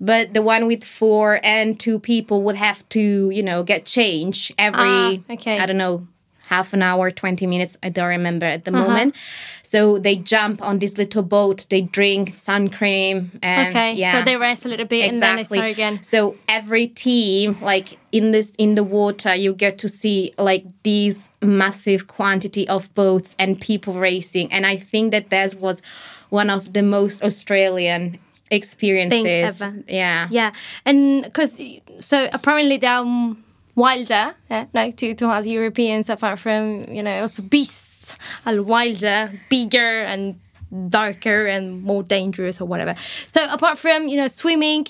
but 0.00 0.32
the 0.34 0.42
one 0.42 0.66
with 0.66 0.84
four 0.84 1.40
and 1.42 1.78
two 1.78 1.98
people 1.98 2.42
would 2.42 2.56
have 2.56 2.86
to 2.88 3.30
you 3.30 3.42
know 3.42 3.62
get 3.62 3.84
change 3.84 4.52
every 4.58 4.78
Ah, 4.80 5.16
okay. 5.30 5.58
i 5.58 5.66
don't 5.66 5.76
know 5.78 6.06
half 6.46 6.72
an 6.72 6.82
hour, 6.82 7.10
20 7.10 7.46
minutes. 7.46 7.76
I 7.82 7.88
don't 7.88 8.08
remember 8.08 8.46
at 8.46 8.64
the 8.64 8.70
moment. 8.70 9.14
So 9.62 9.98
they 9.98 10.16
jump 10.16 10.62
on 10.62 10.78
this 10.78 10.96
little 10.96 11.22
boat, 11.22 11.66
they 11.70 11.80
drink 11.82 12.34
sun 12.34 12.68
cream. 12.68 13.32
And 13.42 13.68
Okay, 13.76 13.92
yeah. 13.94 14.12
so 14.12 14.24
they 14.24 14.36
rest 14.36 14.64
a 14.64 14.68
little 14.68 14.86
bit 14.86 15.10
and 15.10 15.20
then 15.22 15.36
they 15.36 15.42
Exactly. 15.42 15.58
start 15.58 15.70
again. 15.72 16.02
So 16.02 16.36
every 16.48 16.86
team, 16.88 17.56
like 17.60 17.98
in 18.12 18.30
this 18.30 18.52
in 18.58 18.76
the 18.76 18.84
water, 18.84 19.34
you 19.34 19.54
get 19.54 19.76
to 19.78 19.88
see 19.88 20.32
like 20.38 20.64
these 20.84 21.30
massive 21.42 22.06
quantity 22.06 22.68
of 22.68 22.94
boats 22.94 23.34
and 23.38 23.60
people 23.60 23.94
racing. 23.94 24.52
And 24.52 24.64
I 24.66 24.76
think 24.76 25.10
that 25.10 25.30
that 25.30 25.56
was 25.56 25.82
one 26.30 26.48
of 26.50 26.72
the 26.72 26.82
most 26.82 27.22
Australian 27.22 28.18
experiences. 28.50 29.62
Yeah. 29.88 30.28
Yeah, 30.30 30.52
and 30.84 31.24
because 31.24 31.60
so 32.00 32.28
apparently 32.32 32.76
they're 32.76 32.98
um, 32.98 33.42
wilder, 33.76 34.34
yeah, 34.50 34.66
like 34.74 34.96
to, 34.96 35.14
to 35.14 35.28
us 35.28 35.46
Europeans, 35.46 36.10
apart 36.10 36.38
from 36.40 36.84
you 36.88 37.02
know 37.02 37.20
also 37.20 37.42
beasts 37.42 38.16
are 38.44 38.60
wilder, 38.62 39.30
bigger 39.48 40.00
and 40.02 40.40
darker 40.88 41.46
and 41.46 41.82
more 41.82 42.02
dangerous 42.02 42.60
or 42.60 42.64
whatever. 42.66 42.94
So 43.28 43.48
apart 43.48 43.78
from 43.78 44.08
you 44.08 44.16
know 44.16 44.26
swimming, 44.28 44.86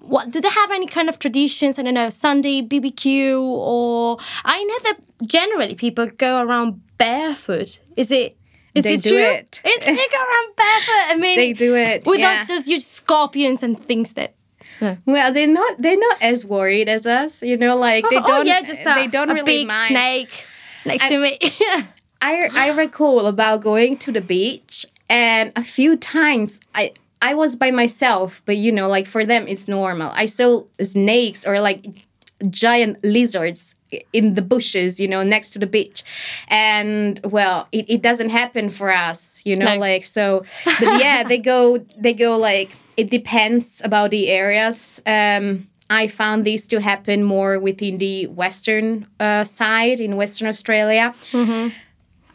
what 0.00 0.30
do 0.32 0.40
they 0.40 0.48
have 0.48 0.70
any 0.72 0.86
kind 0.86 1.08
of 1.08 1.18
traditions? 1.18 1.78
I 1.78 1.82
don't 1.82 1.94
know 1.94 2.10
Sunday 2.10 2.62
BBQ 2.62 3.40
or 3.40 4.18
I 4.44 4.64
know 4.64 4.78
that 4.82 4.96
generally 5.26 5.74
people 5.74 6.08
go 6.08 6.40
around 6.40 6.80
barefoot. 6.98 7.78
Is 7.96 8.10
it? 8.10 8.36
Is 8.74 8.84
They 8.84 8.98
do 8.98 9.10
true? 9.10 9.18
it. 9.18 9.62
It's, 9.64 9.84
they 9.86 9.94
go 9.94 10.18
around 10.18 10.56
barefoot. 10.56 11.04
I 11.08 11.16
mean, 11.18 11.34
They 11.34 11.54
do 11.54 11.74
it, 11.74 12.04
without 12.04 12.20
yeah. 12.20 12.44
those 12.44 12.66
huge 12.66 12.84
scorpions 12.84 13.62
and 13.62 13.82
things 13.82 14.12
that 14.12 14.34
Well, 14.80 15.32
they're 15.32 15.46
not 15.46 15.80
they're 15.80 15.98
not 15.98 16.22
as 16.22 16.44
worried 16.44 16.88
as 16.88 17.06
us, 17.06 17.42
you 17.42 17.56
know, 17.56 17.76
like 17.76 18.08
they 18.10 18.16
oh, 18.16 18.22
oh 18.22 18.26
don't 18.26 18.46
yeah, 18.46 18.62
just 18.62 18.82
a, 18.82 18.94
they 18.94 19.06
don't 19.06 19.30
a 19.30 19.34
really 19.34 19.58
big 19.58 19.68
mind. 19.68 19.88
snake 19.88 20.44
next 20.84 21.08
to 21.08 21.18
me. 21.18 21.38
I 22.22 22.48
I 22.52 22.70
recall 22.70 23.26
about 23.26 23.62
going 23.62 23.98
to 23.98 24.12
the 24.12 24.20
beach 24.20 24.86
and 25.08 25.52
a 25.56 25.64
few 25.64 25.96
times 25.96 26.60
I 26.74 26.92
I 27.22 27.34
was 27.34 27.56
by 27.56 27.70
myself, 27.70 28.42
but 28.44 28.56
you 28.56 28.72
know, 28.72 28.88
like 28.88 29.06
for 29.06 29.24
them 29.24 29.48
it's 29.48 29.68
normal. 29.68 30.12
I 30.14 30.26
saw 30.26 30.64
snakes 30.82 31.46
or 31.46 31.60
like 31.60 32.05
giant 32.50 33.02
lizards 33.04 33.76
in 34.12 34.34
the 34.34 34.42
bushes, 34.42 35.00
you 35.00 35.08
know, 35.08 35.22
next 35.22 35.50
to 35.50 35.58
the 35.58 35.66
beach. 35.66 36.02
And 36.48 37.18
well, 37.24 37.66
it, 37.72 37.88
it 37.88 38.02
doesn't 38.02 38.30
happen 38.30 38.68
for 38.70 38.90
us, 38.92 39.42
you 39.46 39.56
know, 39.56 39.74
No. 39.74 39.80
like 39.80 40.04
so 40.04 40.44
but 40.64 41.00
yeah, 41.00 41.22
they 41.24 41.38
go 41.38 41.78
they 41.96 42.12
go 42.12 42.36
like 42.36 42.72
it 42.96 43.10
depends 43.10 43.80
about 43.84 44.10
the 44.10 44.28
areas. 44.28 45.00
Um 45.06 45.66
I 45.88 46.08
found 46.08 46.44
this 46.44 46.66
to 46.66 46.80
happen 46.80 47.22
more 47.22 47.60
within 47.60 47.98
the 47.98 48.26
western 48.26 49.06
uh, 49.20 49.44
side 49.44 50.00
in 50.00 50.16
Western 50.16 50.48
Australia. 50.48 51.14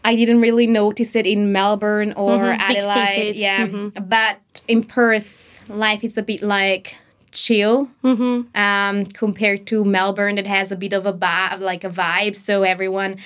I 0.03 0.15
didn't 0.15 0.41
really 0.41 0.65
notice 0.67 1.15
it 1.15 1.27
in 1.27 1.51
Melbourne 1.51 2.13
or 2.15 2.37
Mm-hmm. 2.39 2.61
Adelaide. 2.61 3.35
Yeah, 3.35 3.67
but 4.01 4.39
in 4.67 4.83
Perth, 4.83 5.63
life 5.69 6.03
is 6.03 6.17
a 6.17 6.23
bit 6.23 6.41
like 6.41 6.95
chill 7.31 7.89
Mm-hmm. 8.03 8.55
um, 8.59 9.05
compared 9.05 9.65
to 9.67 9.83
Melbourne. 9.85 10.35
That 10.35 10.47
has 10.47 10.71
a 10.71 10.75
bit 10.75 10.93
of 10.93 11.05
a 11.05 11.13
ba- 11.13 11.57
like 11.59 11.83
a 11.83 11.89
vibe, 11.89 12.35
so 12.35 12.63
everyone 12.63 13.17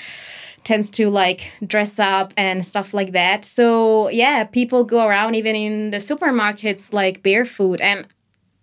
tends 0.63 0.89
to 0.89 1.09
like 1.09 1.51
dress 1.65 1.99
up 1.99 2.33
and 2.37 2.65
stuff 2.65 2.93
like 2.93 3.11
that. 3.11 3.45
So 3.45 4.09
yeah, 4.09 4.43
people 4.45 4.83
go 4.83 5.05
around 5.07 5.35
even 5.35 5.55
in 5.55 5.91
the 5.91 5.97
supermarkets 5.97 6.91
like 6.93 7.21
barefoot 7.21 7.79
and 7.81 8.07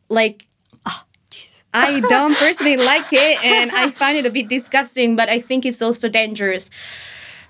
like 0.08 0.46
I 1.74 2.00
don't 2.08 2.36
personally 2.36 2.76
like 2.76 3.12
it 3.12 3.42
and 3.44 3.70
I 3.70 3.90
find 3.92 4.18
it 4.18 4.26
a 4.26 4.30
bit 4.30 4.48
disgusting, 4.48 5.16
but 5.16 5.28
I 5.28 5.38
think 5.40 5.64
it's 5.64 5.80
also 5.80 6.08
dangerous. 6.08 6.68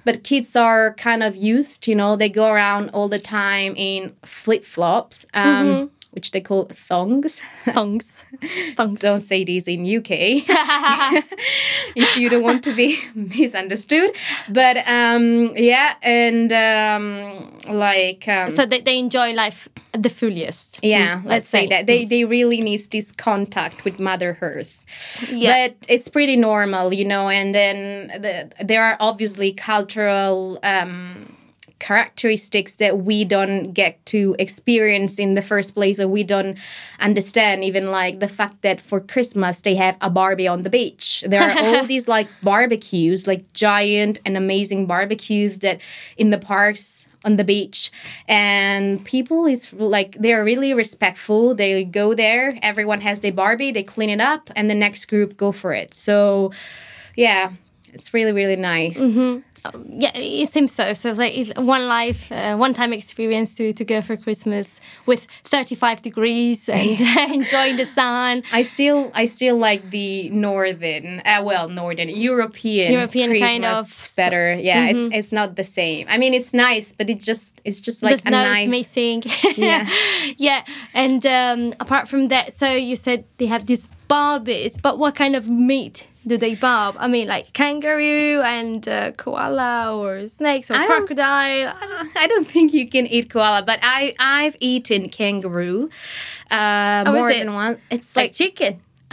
But 0.04 0.22
kids 0.25 0.54
are 0.56 0.94
kind 0.94 1.22
of 1.22 1.34
used, 1.37 1.87
you 1.88 1.94
know, 1.94 2.16
they 2.16 2.28
go 2.28 2.46
around 2.52 2.90
all 2.90 3.08
the 3.08 3.18
time 3.18 3.75
in 3.76 4.14
flip 4.25 4.64
flops, 4.64 5.26
um, 5.34 5.90
which 6.12 6.31
they 6.31 6.40
call 6.40 6.64
thongs. 6.66 7.40
Thongs. 7.64 8.25
Thongs. 8.76 9.00
don't 9.00 9.21
say 9.21 9.45
these 9.45 9.66
in 9.66 9.81
UK 9.81 10.11
if 11.97 12.16
you 12.16 12.28
don't 12.28 12.42
want 12.42 12.62
to 12.64 12.75
be 12.75 12.99
misunderstood. 13.14 14.14
But 14.49 14.87
um, 14.87 15.57
yeah, 15.57 15.95
and 16.02 16.52
um, 16.52 17.76
like 17.76 18.28
um, 18.28 18.52
So 18.52 18.66
they, 18.66 18.83
they 18.83 18.99
enjoy 18.99 19.33
life 19.33 19.69
the 19.92 20.11
fullest. 20.11 20.81
yeah, 20.83 21.21
mm, 21.21 21.25
let's, 21.25 21.49
say, 21.49 21.66
that 21.69 21.87
they 21.87 22.04
they 22.04 22.25
really 22.25 22.61
need 22.61 22.81
this 22.90 23.11
contact 23.11 23.85
with 23.85 23.99
Mother 23.99 24.37
Earth. 24.40 25.33
Yeah. 25.33 25.69
But 25.69 25.76
it's 25.88 26.09
pretty 26.09 26.37
normal, 26.37 26.92
you 26.92 27.07
know. 27.07 27.28
And 27.28 27.54
then 27.54 28.09
the, 28.21 28.52
there 28.62 28.85
are 28.85 28.97
obviously 29.00 29.52
cultural. 29.52 30.59
Um, 30.62 31.37
characteristics 31.82 32.76
that 32.76 32.98
we 32.98 33.24
don't 33.24 33.72
get 33.72 33.94
to 34.06 34.36
experience 34.38 35.18
in 35.18 35.32
the 35.32 35.42
first 35.42 35.74
place 35.74 35.98
or 35.98 36.06
we 36.06 36.22
don't 36.22 36.56
understand 37.00 37.64
even 37.64 37.90
like 37.90 38.20
the 38.20 38.28
fact 38.28 38.62
that 38.62 38.80
for 38.80 39.00
christmas 39.00 39.60
they 39.62 39.74
have 39.74 39.96
a 40.00 40.08
barbie 40.08 40.46
on 40.46 40.62
the 40.62 40.70
beach. 40.70 41.24
There 41.26 41.42
are 41.42 41.58
all 41.58 41.84
these 41.92 42.06
like 42.06 42.28
barbecues 42.40 43.26
like 43.26 43.52
giant 43.52 44.20
and 44.24 44.36
amazing 44.36 44.86
barbecues 44.86 45.58
that 45.58 45.80
in 46.16 46.30
the 46.30 46.38
parks 46.38 47.08
on 47.24 47.34
the 47.34 47.44
beach. 47.44 47.90
And 48.28 49.04
people 49.04 49.46
is 49.46 49.72
like 49.72 50.12
they're 50.20 50.44
really 50.44 50.72
respectful. 50.74 51.52
They 51.52 51.82
go 51.82 52.14
there 52.14 52.58
everyone 52.62 53.00
has 53.00 53.20
their 53.20 53.32
barbie 53.32 53.72
they 53.72 53.82
clean 53.82 54.10
it 54.10 54.20
up 54.20 54.50
and 54.54 54.70
the 54.70 54.78
next 54.86 55.06
group 55.06 55.36
go 55.36 55.50
for 55.50 55.72
it. 55.72 55.94
So 55.94 56.52
yeah 57.16 57.52
it's 57.92 58.12
really 58.14 58.32
really 58.32 58.56
nice 58.56 58.99
yeah, 59.87 60.11
it 60.14 60.50
seems 60.50 60.72
so. 60.72 60.92
So 60.94 61.11
it's 61.11 61.18
like 61.18 61.37
it's 61.37 61.52
one 61.56 61.87
life, 61.87 62.32
uh, 62.32 62.56
one 62.56 62.72
time 62.75 62.92
experience 62.92 63.54
to, 63.56 63.72
to 63.75 63.84
go 63.84 64.00
for 64.00 64.16
Christmas 64.16 64.80
with 65.06 65.26
35 65.44 66.02
degrees 66.02 66.68
and 66.68 67.00
enjoying 67.40 67.76
the 67.76 67.84
sun. 67.94 68.42
I 68.52 68.62
still 68.62 69.11
I 69.14 69.26
still 69.26 69.56
like 69.56 69.90
the 69.90 70.30
northern 70.30 71.20
uh, 71.25 71.42
well 71.44 71.68
northern 71.68 72.08
European 72.08 72.92
European 72.92 73.28
Christmas 73.30 73.50
kind 73.50 73.64
of- 73.64 73.84
Mm-hmm. 73.87 74.16
better. 74.16 74.54
Yeah, 74.54 74.88
it's 74.90 75.14
it's 75.18 75.32
not 75.32 75.56
the 75.56 75.64
same. 75.64 76.06
I 76.08 76.16
mean 76.18 76.34
it's 76.34 76.52
nice, 76.54 76.92
but 76.92 77.08
it 77.11 77.20
just 77.20 77.61
it's 77.64 77.80
just 77.80 78.02
like 78.02 78.22
the 78.22 78.28
a 78.28 78.30
snow 78.30 78.42
is 78.42 78.52
nice 78.52 78.70
missing. 78.70 79.22
Yeah. 79.56 79.87
yeah. 80.38 80.64
And 80.94 81.25
um, 81.26 81.72
apart 81.80 82.08
from 82.08 82.28
that, 82.28 82.52
so 82.52 82.66
you 82.72 82.96
said 82.96 83.25
they 83.38 83.46
have 83.46 83.66
these 83.66 83.87
barbies, 84.08 84.80
but 84.80 84.99
what 84.99 85.14
kind 85.14 85.34
of 85.37 85.49
meat 85.49 86.06
do 86.26 86.36
they 86.36 86.54
barb? 86.54 86.96
I 86.98 87.08
mean, 87.08 87.26
like 87.28 87.52
kangaroo 87.52 88.40
and 88.42 88.86
uh, 88.88 89.12
koala 89.12 89.96
or 89.96 90.28
snakes 90.28 90.70
or 90.70 90.74
I 90.74 90.86
don't- 90.86 90.98
crocodile. 91.06 91.74
I 92.16 92.26
don't 92.28 92.46
think 92.46 92.72
you 92.72 92.88
can 92.88 93.06
eat 93.06 93.30
koala, 93.30 93.62
but 93.66 93.78
I 93.82 94.14
I've 94.18 94.56
eaten 94.60 95.08
kangaroo 95.08 95.90
uh, 96.50 97.04
Oh, 97.06 97.12
more 97.12 97.32
than 97.32 97.52
once. 97.54 97.78
It's 97.90 98.14
Like 98.16 98.24
like 98.26 98.32
chicken. 98.34 98.80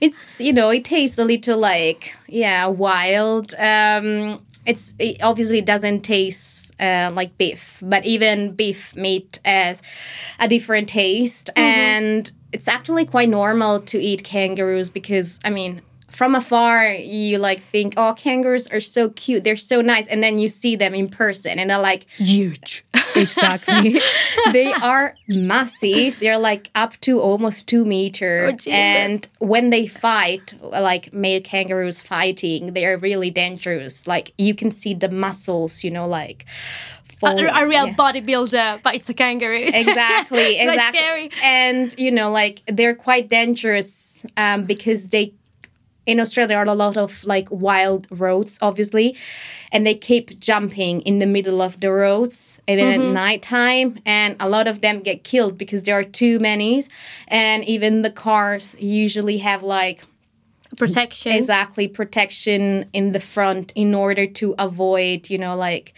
it's 0.00 0.40
you 0.40 0.52
know 0.52 0.70
it 0.70 0.84
tastes 0.84 1.18
a 1.18 1.24
little 1.24 1.58
like 1.58 2.16
yeah 2.26 2.66
wild 2.66 3.54
um 3.58 4.42
it's 4.66 4.92
it 4.98 5.22
obviously 5.22 5.60
doesn't 5.62 6.00
taste 6.00 6.72
uh, 6.80 7.10
like 7.14 7.38
beef 7.38 7.80
but 7.86 8.04
even 8.04 8.52
beef 8.54 8.94
meat 8.96 9.38
has 9.44 9.82
a 10.40 10.48
different 10.48 10.88
taste 10.88 11.48
and 11.56 12.32
it's 12.56 12.68
actually 12.68 13.04
quite 13.04 13.28
normal 13.28 13.80
to 13.80 13.98
eat 13.98 14.24
kangaroos 14.24 14.88
because 14.88 15.38
i 15.44 15.50
mean 15.50 15.82
from 16.16 16.34
afar 16.34 16.94
you 16.94 17.36
like 17.36 17.60
think 17.60 17.92
oh 17.98 18.14
kangaroos 18.14 18.66
are 18.68 18.80
so 18.80 19.10
cute. 19.10 19.44
They're 19.44 19.54
so 19.56 19.82
nice. 19.82 20.08
And 20.08 20.22
then 20.22 20.38
you 20.38 20.48
see 20.48 20.74
them 20.74 20.94
in 20.94 21.08
person 21.08 21.58
and 21.58 21.68
they're 21.68 21.78
like 21.78 22.08
huge. 22.10 22.84
Exactly. 23.14 24.00
They 24.52 24.72
are 24.72 25.16
massive. 25.26 26.20
They're 26.20 26.38
like 26.38 26.70
up 26.74 26.98
to 27.00 27.20
almost 27.20 27.66
two 27.66 27.84
meter. 27.84 28.52
Oh, 28.52 28.70
and 28.70 29.26
when 29.38 29.70
they 29.70 29.86
fight 29.86 30.54
like 30.62 31.12
male 31.12 31.40
kangaroos 31.42 32.00
fighting 32.02 32.72
they 32.72 32.86
are 32.86 32.96
really 32.96 33.30
dangerous. 33.30 34.06
Like 34.06 34.32
you 34.38 34.54
can 34.54 34.70
see 34.70 34.94
the 34.94 35.10
muscles 35.10 35.84
you 35.84 35.90
know 35.90 36.06
like 36.06 36.46
A, 37.22 37.28
a 37.62 37.66
real 37.66 37.86
Yeah. 37.86 37.94
bodybuilder, 37.94 38.82
but 38.82 38.94
it's 38.94 39.08
a 39.08 39.14
kangaroo. 39.14 39.64
exactly 39.84 40.58
like 40.58 40.68
exactly 40.68 40.98
scary. 41.00 41.30
and 41.42 41.94
you 41.98 42.10
know 42.10 42.30
like 42.30 42.62
they're 42.66 42.94
quite 42.94 43.28
dangerous 43.28 44.24
um, 44.36 44.64
because 44.64 45.08
they 45.08 45.32
in 46.06 46.20
australia 46.20 46.48
there 46.48 46.58
are 46.58 46.66
a 46.66 46.74
lot 46.74 46.96
of 46.96 47.24
like 47.24 47.48
wild 47.50 48.06
roads 48.10 48.58
obviously 48.62 49.16
and 49.72 49.84
they 49.86 49.94
keep 49.94 50.38
jumping 50.38 51.00
in 51.00 51.18
the 51.18 51.26
middle 51.26 51.60
of 51.60 51.80
the 51.80 51.90
roads 51.90 52.60
even 52.68 52.86
Mm-hmm. 52.86 53.08
at 53.08 53.12
nighttime 53.12 53.98
and 54.06 54.36
a 54.38 54.48
lot 54.48 54.66
of 54.68 54.80
them 54.82 55.00
get 55.00 55.24
killed 55.24 55.58
because 55.58 55.82
there 55.82 55.98
are 55.98 56.04
too 56.04 56.38
many 56.38 56.82
and 57.28 57.64
even 57.64 58.02
the 58.02 58.10
cars 58.10 58.76
usually 58.78 59.38
have 59.38 59.62
like 59.64 60.04
Protection. 60.76 61.32
exactly 61.32 61.88
protection 61.88 62.86
in 62.92 63.12
the 63.12 63.20
front 63.20 63.72
in 63.74 63.94
order 63.94 64.26
to 64.26 64.54
avoid 64.58 65.30
you 65.30 65.38
know 65.38 65.56
like 65.56 65.94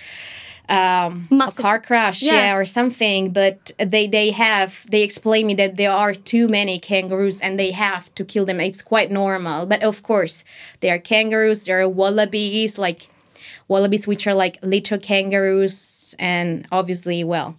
um, 0.69 1.27
a 1.31 1.51
car 1.53 1.79
crash, 1.81 2.23
Yeah. 2.23 2.33
yeah. 2.33 2.55
or 2.57 2.65
something. 2.65 3.33
But 3.33 3.73
they 3.79 4.07
they 4.07 4.31
have 4.33 4.85
they 4.91 5.03
explain 5.03 5.47
me 5.47 5.55
that 5.55 5.77
there 5.77 5.93
are 5.93 6.13
too 6.15 6.49
many 6.49 6.79
kangaroos 6.79 7.41
and 7.41 7.59
they 7.59 7.71
have 7.73 8.15
to 8.17 8.25
kill 8.25 8.45
them. 8.47 8.61
It's 8.61 8.83
quite 8.83 9.11
normal, 9.11 9.67
but 9.67 9.83
of 9.83 10.03
course 10.03 10.45
there 10.81 10.95
are 10.95 10.99
kangaroos, 10.99 11.65
there 11.65 11.81
are 11.81 11.89
wallabies, 11.89 12.79
like 12.79 13.09
wallabies 13.69 14.07
which 14.07 14.27
are 14.27 14.35
like 14.35 14.59
little 14.63 14.99
kangaroos, 14.99 16.15
and 16.19 16.67
obviously, 16.73 17.23
well, 17.25 17.57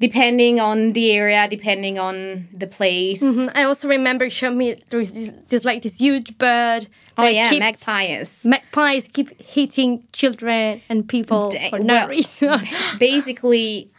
depending 0.00 0.58
on 0.58 0.92
the 0.92 1.12
area, 1.12 1.46
depending 1.48 1.98
on 1.98 2.48
the 2.52 2.66
place. 2.66 3.22
Mm, 3.22 3.52
I 3.54 3.64
also 3.64 3.86
remember 3.86 4.24
you 4.24 4.30
showed 4.30 4.54
me 4.56 4.82
there's 4.88 5.12
this, 5.12 5.30
there's 5.48 5.64
like 5.64 5.82
this 5.82 5.98
huge 5.98 6.36
bird. 6.38 6.88
Oh 7.18 7.26
yeah, 7.26 7.50
keeps- 7.50 7.60
magpies. 7.60 8.46
Magpies 8.46 9.08
keep 9.08 9.40
hitting 9.40 10.02
children 10.12 10.80
and 10.88 11.06
people 11.08 11.50
for 11.68 11.78
no 11.78 11.94
well, 11.94 12.08
reason. 12.16 12.60
basically 12.98 13.90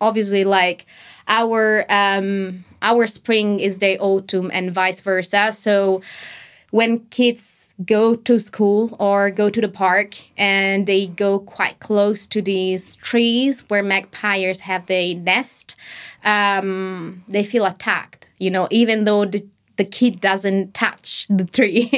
obviously 0.00 0.44
like 0.44 0.86
our 1.28 1.84
um 1.90 2.64
our 2.82 3.06
spring 3.06 3.60
is 3.60 3.78
their 3.78 3.98
autumn 4.00 4.50
and 4.54 4.72
vice 4.72 5.02
versa 5.02 5.52
so 5.52 6.00
when 6.70 7.00
kids 7.06 7.74
go 7.84 8.14
to 8.14 8.38
school 8.38 8.96
or 8.98 9.30
go 9.30 9.50
to 9.50 9.60
the 9.60 9.68
park 9.68 10.14
and 10.36 10.86
they 10.86 11.06
go 11.06 11.38
quite 11.38 11.78
close 11.80 12.26
to 12.26 12.40
these 12.40 12.96
trees 12.96 13.64
where 13.68 13.82
magpies 13.82 14.60
have 14.60 14.86
their 14.86 15.14
nest 15.14 15.74
um, 16.24 17.24
they 17.28 17.44
feel 17.44 17.66
attacked 17.66 18.26
you 18.38 18.50
know 18.50 18.68
even 18.70 19.04
though 19.04 19.24
the 19.24 19.46
the 19.76 19.84
kid 19.84 20.20
doesn't 20.20 20.74
touch 20.74 21.26
the 21.30 21.44
tree 21.44 21.88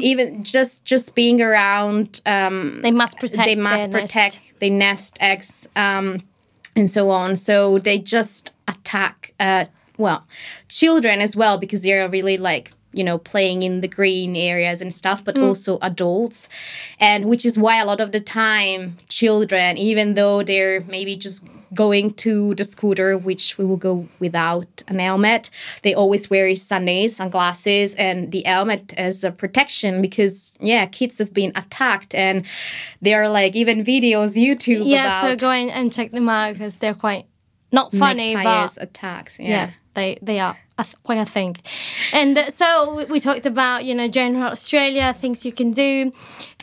even 0.00 0.44
just 0.44 0.84
just 0.84 1.16
being 1.16 1.42
around 1.42 2.20
um, 2.24 2.80
they 2.82 2.92
must 2.92 3.18
protect. 3.18 3.44
they 3.44 3.56
must 3.56 3.90
their 3.90 4.00
nest. 4.00 4.14
protect 4.14 4.60
the 4.60 4.70
nest 4.70 5.16
eggs 5.20 5.68
um, 5.74 6.20
and 6.76 6.90
so 6.90 7.10
on. 7.10 7.34
So 7.34 7.78
they 7.78 7.98
just 7.98 8.52
attack, 8.68 9.32
uh, 9.40 9.64
well, 9.98 10.26
children 10.68 11.20
as 11.20 11.36
well 11.36 11.58
because 11.58 11.82
they're 11.82 12.08
really 12.08 12.36
like 12.36 12.72
you 12.92 13.04
know 13.04 13.18
playing 13.18 13.62
in 13.62 13.80
the 13.80 13.88
green 13.88 14.34
areas 14.34 14.80
and 14.80 14.92
stuff, 14.92 15.24
but 15.24 15.36
mm. 15.36 15.44
also 15.46 15.78
adults, 15.82 16.48
and 16.98 17.26
which 17.26 17.44
is 17.44 17.58
why 17.58 17.80
a 17.80 17.84
lot 17.84 18.00
of 18.00 18.12
the 18.12 18.20
time 18.20 18.96
children, 19.08 19.76
even 19.76 20.14
though 20.14 20.42
they're 20.42 20.80
maybe 20.82 21.16
just 21.16 21.44
going 21.74 22.12
to 22.12 22.54
the 22.54 22.64
scooter, 22.64 23.18
which 23.18 23.58
we 23.58 23.64
will 23.64 23.76
go 23.76 24.08
without 24.18 24.82
an 24.88 24.98
helmet. 24.98 25.50
They 25.82 25.94
always 25.94 26.30
wear 26.30 26.48
sunnies, 26.50 27.10
sunglasses, 27.10 27.94
and 27.96 28.32
the 28.32 28.42
helmet 28.46 28.94
as 28.96 29.24
a 29.24 29.30
protection 29.30 30.00
because 30.00 30.56
yeah, 30.60 30.86
kids 30.86 31.18
have 31.18 31.32
been 31.32 31.52
attacked, 31.54 32.14
and 32.14 32.44
there 33.00 33.22
are 33.22 33.28
like 33.28 33.54
even 33.54 33.84
videos 33.84 34.36
YouTube 34.36 34.86
Yeah, 34.86 35.20
so 35.22 35.36
go 35.36 35.50
in 35.50 35.70
and 35.70 35.92
check 35.92 36.12
them 36.12 36.28
out 36.28 36.54
because 36.54 36.78
they're 36.78 36.94
quite 36.94 37.26
not 37.72 37.92
funny, 37.92 38.34
but 38.34 38.78
attacks. 38.80 39.38
yeah, 39.38 39.48
Yeah. 39.48 39.70
They 39.96 40.18
they 40.22 40.38
are 40.38 40.56
quite 41.02 41.18
a 41.18 41.26
thing. 41.26 41.56
And 42.12 42.38
uh, 42.38 42.50
so 42.50 43.04
we 43.10 43.18
talked 43.18 43.46
about 43.46 43.84
you 43.84 43.94
know 43.94 44.08
general 44.08 44.52
Australia 44.52 45.12
things 45.12 45.44
you 45.44 45.52
can 45.52 45.72
do, 45.72 46.12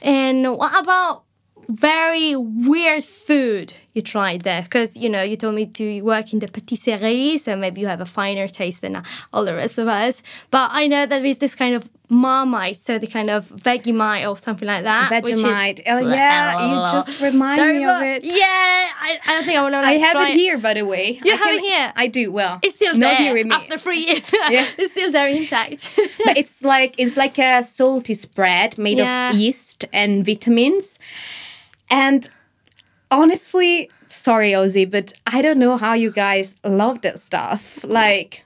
and 0.02 0.58
what 0.58 0.74
about 0.82 1.24
very 1.68 2.36
weird 2.36 3.04
food 3.04 3.74
you 3.94 4.02
tried 4.02 4.42
there? 4.42 4.64
Because 4.64 4.98
you 4.98 5.10
know 5.10 5.22
you 5.22 5.38
told 5.38 5.56
me 5.56 5.66
to 5.68 6.02
work 6.02 6.34
in 6.34 6.40
the 6.40 6.48
patisserie, 6.48 7.38
so 7.38 7.56
maybe 7.56 7.82
you 7.82 7.88
have 7.88 8.02
a 8.02 8.06
finer 8.06 8.48
taste 8.48 8.82
than 8.82 8.96
uh, 8.96 9.04
all 9.32 9.46
the 9.46 9.54
rest 9.54 9.78
of 9.78 9.88
us. 9.88 10.22
But 10.52 10.70
I 10.74 10.88
know 10.88 11.06
there 11.06 11.24
is 11.26 11.38
this 11.38 11.56
kind 11.56 11.76
of 11.76 11.90
marmite, 12.10 12.78
so 12.78 13.00
the 13.00 13.08
kind 13.08 13.30
of 13.30 13.50
Vegemite 13.52 14.28
or 14.30 14.38
something 14.38 14.68
like 14.68 14.84
that. 14.84 15.10
which 15.24 15.34
is- 15.34 15.44
Vegemite. 15.44 15.82
Oh 15.88 16.00
yeah, 16.00 16.68
you 16.70 16.92
just 16.92 17.20
remind 17.22 17.62
me 17.62 17.84
of 17.86 18.02
it. 18.02 18.24
Yeah, 18.24 18.38
I, 18.46 19.20
I 19.26 19.32
don't 19.34 19.44
think 19.46 19.60
I 19.60 19.62
want 19.62 19.74
to. 19.74 19.80
I 19.80 19.94
have 19.94 20.18
it 20.28 20.34
here, 20.34 20.58
by 20.58 20.74
the 20.74 20.86
way. 20.86 21.20
You 21.24 21.34
I 21.34 21.36
have 21.36 21.46
can- 21.46 21.56
it 21.56 21.62
here? 21.62 21.94
I 21.96 22.08
do. 22.08 22.32
Well, 22.32 22.60
It's 22.64 22.76
still 22.76 22.94
not 22.94 23.00
there 23.00 23.18
here 23.18 23.34
with 23.34 23.48
me. 23.48 23.56
after 23.56 23.78
three 23.78 24.00
years. 24.06 24.30
Yeah. 24.50 24.68
it's 24.78 24.92
still 24.92 25.12
there 25.12 25.28
intact. 25.28 25.92
but 26.26 26.38
it's 26.38 26.64
like 26.64 26.96
it's 26.98 27.16
like 27.18 27.38
a 27.40 27.62
salty 27.64 28.14
spread 28.16 28.78
made 28.78 28.98
Yeah. 28.98 29.30
of 29.30 29.36
yeast 29.36 29.86
and 29.94 30.26
vitamins. 30.26 31.00
And 31.90 32.30
honestly, 33.14 33.90
sorry, 34.10 34.52
Ozzy, 34.52 34.90
but 34.90 35.14
I 35.28 35.42
don't 35.42 35.60
know 35.60 35.78
how 35.78 35.94
you 35.94 36.12
guys 36.12 36.56
love 36.64 37.02
that 37.02 37.20
stuff. 37.20 37.84
Like, 37.86 38.46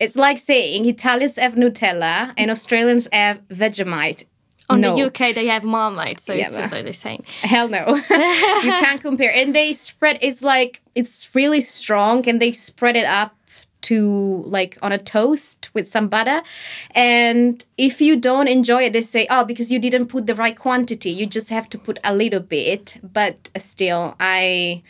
it's 0.00 0.16
like 0.16 0.38
saying 0.38 0.86
Italians 0.86 1.36
have 1.36 1.54
Nutella 1.54 2.32
and 2.36 2.50
Australians 2.50 3.08
have 3.12 3.46
Vegemite. 3.48 4.24
On 4.68 4.80
no. 4.80 4.96
the 4.96 5.04
UK, 5.04 5.32
they 5.32 5.46
have 5.46 5.62
Marmite, 5.62 6.18
so 6.18 6.32
Yeah, 6.32 6.48
it's 6.50 6.72
the 6.72 6.92
same. 6.92 7.22
Hell 7.42 7.68
no. 7.68 7.86
you 8.10 8.72
can't 8.84 9.00
compare. 9.00 9.32
And 9.32 9.54
they 9.54 9.72
spread 9.72 10.18
it's 10.20 10.42
like 10.42 10.80
it's 10.96 11.32
really 11.36 11.60
strong 11.60 12.28
and 12.28 12.42
they 12.42 12.50
spread 12.50 12.96
it 12.96 13.04
up 13.04 13.36
to 13.82 14.42
like 14.46 14.78
on 14.82 14.92
a 14.92 14.98
toast 14.98 15.70
with 15.74 15.86
some 15.86 16.08
butter. 16.08 16.42
And 16.94 17.64
if 17.76 18.00
you 18.00 18.16
don't 18.16 18.48
enjoy 18.48 18.84
it, 18.84 18.92
they 18.92 19.02
say, 19.02 19.26
oh, 19.30 19.44
because 19.44 19.72
you 19.72 19.78
didn't 19.78 20.06
put 20.06 20.26
the 20.26 20.34
right 20.34 20.58
quantity. 20.58 21.10
You 21.10 21.26
just 21.26 21.50
have 21.50 21.68
to 21.70 21.78
put 21.78 21.98
a 22.04 22.14
little 22.14 22.40
bit. 22.40 22.98
But 23.02 23.50
still, 23.58 24.16
I 24.18 24.82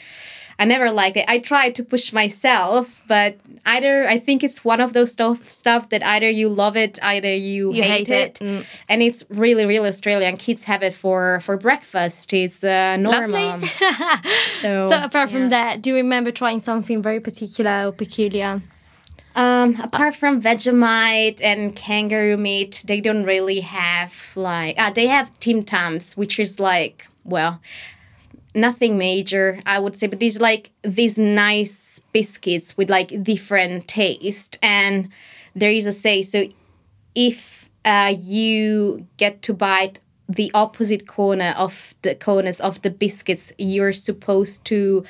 I 0.58 0.64
never 0.64 0.90
liked 0.90 1.16
it. 1.18 1.24
I 1.28 1.38
tried 1.38 1.74
to 1.74 1.82
push 1.84 2.12
myself, 2.12 3.02
but 3.06 3.36
either 3.66 4.08
I 4.08 4.18
think 4.18 4.42
it's 4.42 4.64
one 4.64 4.80
of 4.80 4.94
those 4.94 5.12
stuff 5.12 5.48
stuff 5.50 5.90
that 5.90 6.02
either 6.02 6.30
you 6.30 6.48
love 6.48 6.76
it, 6.76 6.98
either 7.02 7.34
you, 7.34 7.74
You 7.74 7.82
hate, 7.82 8.08
hate 8.08 8.38
it. 8.40 8.42
it. 8.42 8.84
And 8.88 9.02
it's 9.02 9.24
really, 9.28 9.66
really 9.66 9.88
Australian. 9.88 10.36
Kids 10.38 10.64
have 10.64 10.82
it 10.82 10.94
for 10.94 11.40
for 11.40 11.56
breakfast. 11.58 12.32
It's 12.32 12.64
uh, 12.64 12.96
normal. 12.96 13.60
So, 14.50 14.88
So 14.90 14.96
apart 15.02 15.28
from 15.30 15.48
that, 15.50 15.82
do 15.82 15.90
you 15.90 15.96
remember 15.96 16.30
trying 16.30 16.58
something 16.60 17.02
very 17.02 17.20
particular 17.20 17.88
or 17.88 17.92
peculiar? 17.92 18.62
um, 19.34 19.78
apart 19.82 20.14
from 20.14 20.40
Vegemite 20.40 21.42
and 21.44 21.76
kangaroo 21.76 22.38
meat, 22.38 22.82
they 22.86 23.02
don't 23.02 23.24
really 23.24 23.60
have 23.60 24.32
like 24.34 24.76
ah, 24.78 24.90
they 24.94 25.06
have 25.08 25.38
Tim 25.38 25.62
Tams, 25.62 26.16
which 26.16 26.38
is 26.40 26.58
like 26.58 27.08
well, 27.24 27.60
nothing 28.56 28.98
major, 28.98 29.60
I 29.66 29.78
would 29.78 29.96
say, 29.98 30.06
but 30.06 30.18
these 30.18 30.40
like 30.40 30.72
these 30.82 31.18
nice 31.18 32.00
biscuits 32.12 32.76
with 32.76 32.90
like 32.90 33.22
different 33.22 33.86
taste, 33.86 34.58
and 34.62 35.10
there 35.54 35.70
is 35.70 35.86
a 35.86 35.92
say 35.92 36.22
so 36.22 36.48
if 37.14 37.70
uh, 37.84 38.14
you 38.18 39.06
get 39.16 39.42
to 39.42 39.54
bite 39.54 40.00
the 40.28 40.50
opposite 40.54 41.06
corner 41.06 41.54
of 41.56 41.94
the 42.02 42.14
corners 42.14 42.60
of 42.60 42.82
the 42.82 42.90
biscuits, 42.90 43.52
you're 43.58 43.92
supposed 43.92 44.64
to 44.64 45.04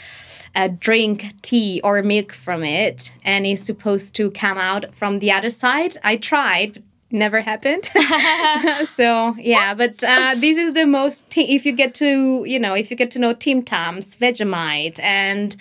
uh, 0.55 0.69
drink 0.79 1.41
tea 1.41 1.81
or 1.83 2.03
milk 2.03 2.33
from 2.33 2.63
it, 2.63 3.13
and 3.25 3.47
it's 3.47 3.63
supposed 3.63 4.15
to 4.17 4.31
come 4.31 4.59
out 4.59 4.95
from 4.95 5.21
the 5.21 5.33
other 5.33 5.51
side. 5.51 5.97
I 6.05 6.17
tried. 6.17 6.83
Never 7.11 7.41
happened. 7.41 7.89
so 8.87 9.37
yeah, 9.39 9.75
but 9.75 10.03
uh, 10.03 10.35
this 10.37 10.57
is 10.57 10.73
the 10.73 10.87
most. 10.87 11.31
T- 11.31 11.55
if 11.55 11.65
you 11.65 11.73
get 11.73 11.95
to, 11.95 12.45
you 12.45 12.59
know, 12.59 12.75
if 12.75 12.91
you 12.91 12.97
get 12.97 13.11
to 13.13 13.19
know 13.19 13.33
Tim 13.33 13.63
Tams, 13.63 14.17
Vegemite, 14.17 14.99
and 15.01 15.57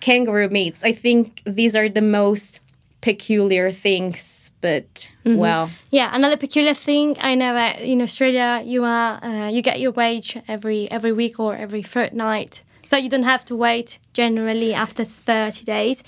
kangaroo 0.00 0.48
meats, 0.48 0.84
I 0.84 0.92
think 0.92 1.42
these 1.46 1.74
are 1.74 1.88
the 1.88 2.02
most 2.02 2.60
peculiar 3.00 3.70
things. 3.70 4.52
But 4.60 5.10
well, 5.24 5.70
Yeah, 5.90 6.10
another 6.12 6.36
peculiar 6.36 6.74
thing 6.74 7.16
I 7.20 7.34
know 7.34 7.54
that 7.54 7.80
in 7.80 8.02
Australia 8.02 8.62
you 8.64 8.84
are 8.84 9.24
uh, 9.24 9.48
you 9.48 9.62
get 9.62 9.80
your 9.80 9.92
wage 9.92 10.38
every 10.48 10.90
every 10.90 11.12
week 11.12 11.40
or 11.40 11.54
every 11.56 11.82
fortnight, 11.82 12.60
so 12.82 12.96
you 12.96 13.08
don't 13.08 13.24
have 13.24 13.44
to 13.46 13.56
wait 13.56 13.98
generally 14.12 14.74
after 14.74 15.04
thirty 15.04 15.64
days. 15.64 16.02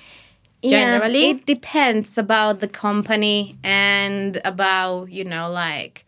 Generally, 0.70 1.24
Yeah, 1.24 1.30
it 1.30 1.46
depends 1.46 2.18
about 2.18 2.60
the 2.60 2.68
company 2.68 3.56
and 3.62 4.40
about, 4.44 5.10
you 5.10 5.24
know, 5.24 5.50
like 5.50 6.04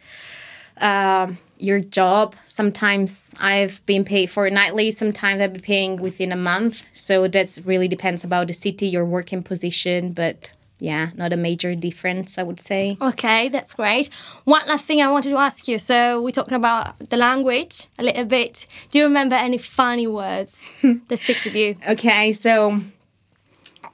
um, 0.80 1.38
your 1.58 1.80
job. 1.80 2.34
Sometimes 2.44 3.34
I've 3.40 3.84
been 3.86 4.04
paid 4.04 4.30
fortnightly, 4.30 4.90
sometimes 4.90 5.40
I've 5.42 5.52
been 5.52 5.62
paying 5.62 5.96
within 5.96 6.32
a 6.32 6.36
month. 6.36 6.86
So 6.92 7.28
that's 7.28 7.58
really 7.64 7.88
depends 7.88 8.24
about 8.24 8.46
the 8.46 8.52
city, 8.52 8.86
your 8.86 9.04
working 9.04 9.42
position, 9.42 10.12
but 10.12 10.52
yeah, 10.80 11.10
not 11.16 11.32
a 11.32 11.36
major 11.36 11.74
difference, 11.74 12.38
I 12.38 12.44
would 12.44 12.60
say. 12.60 12.96
Okay, 13.00 13.48
that's 13.48 13.74
great. 13.74 14.08
One 14.44 14.62
last 14.68 14.84
thing 14.84 15.02
I 15.02 15.10
wanted 15.10 15.30
to 15.30 15.36
ask 15.36 15.66
you. 15.66 15.78
So 15.78 16.22
we're 16.22 16.30
talking 16.30 16.54
about 16.54 16.96
the 17.10 17.16
language 17.16 17.88
a 17.98 18.04
little 18.04 18.24
bit. 18.24 18.66
Do 18.90 18.98
you 18.98 19.04
remember 19.04 19.34
any 19.34 19.58
funny 19.58 20.06
words 20.06 20.70
that 20.82 21.18
stick 21.18 21.44
with 21.44 21.56
you? 21.56 21.76
Okay, 21.88 22.32
so 22.32 22.80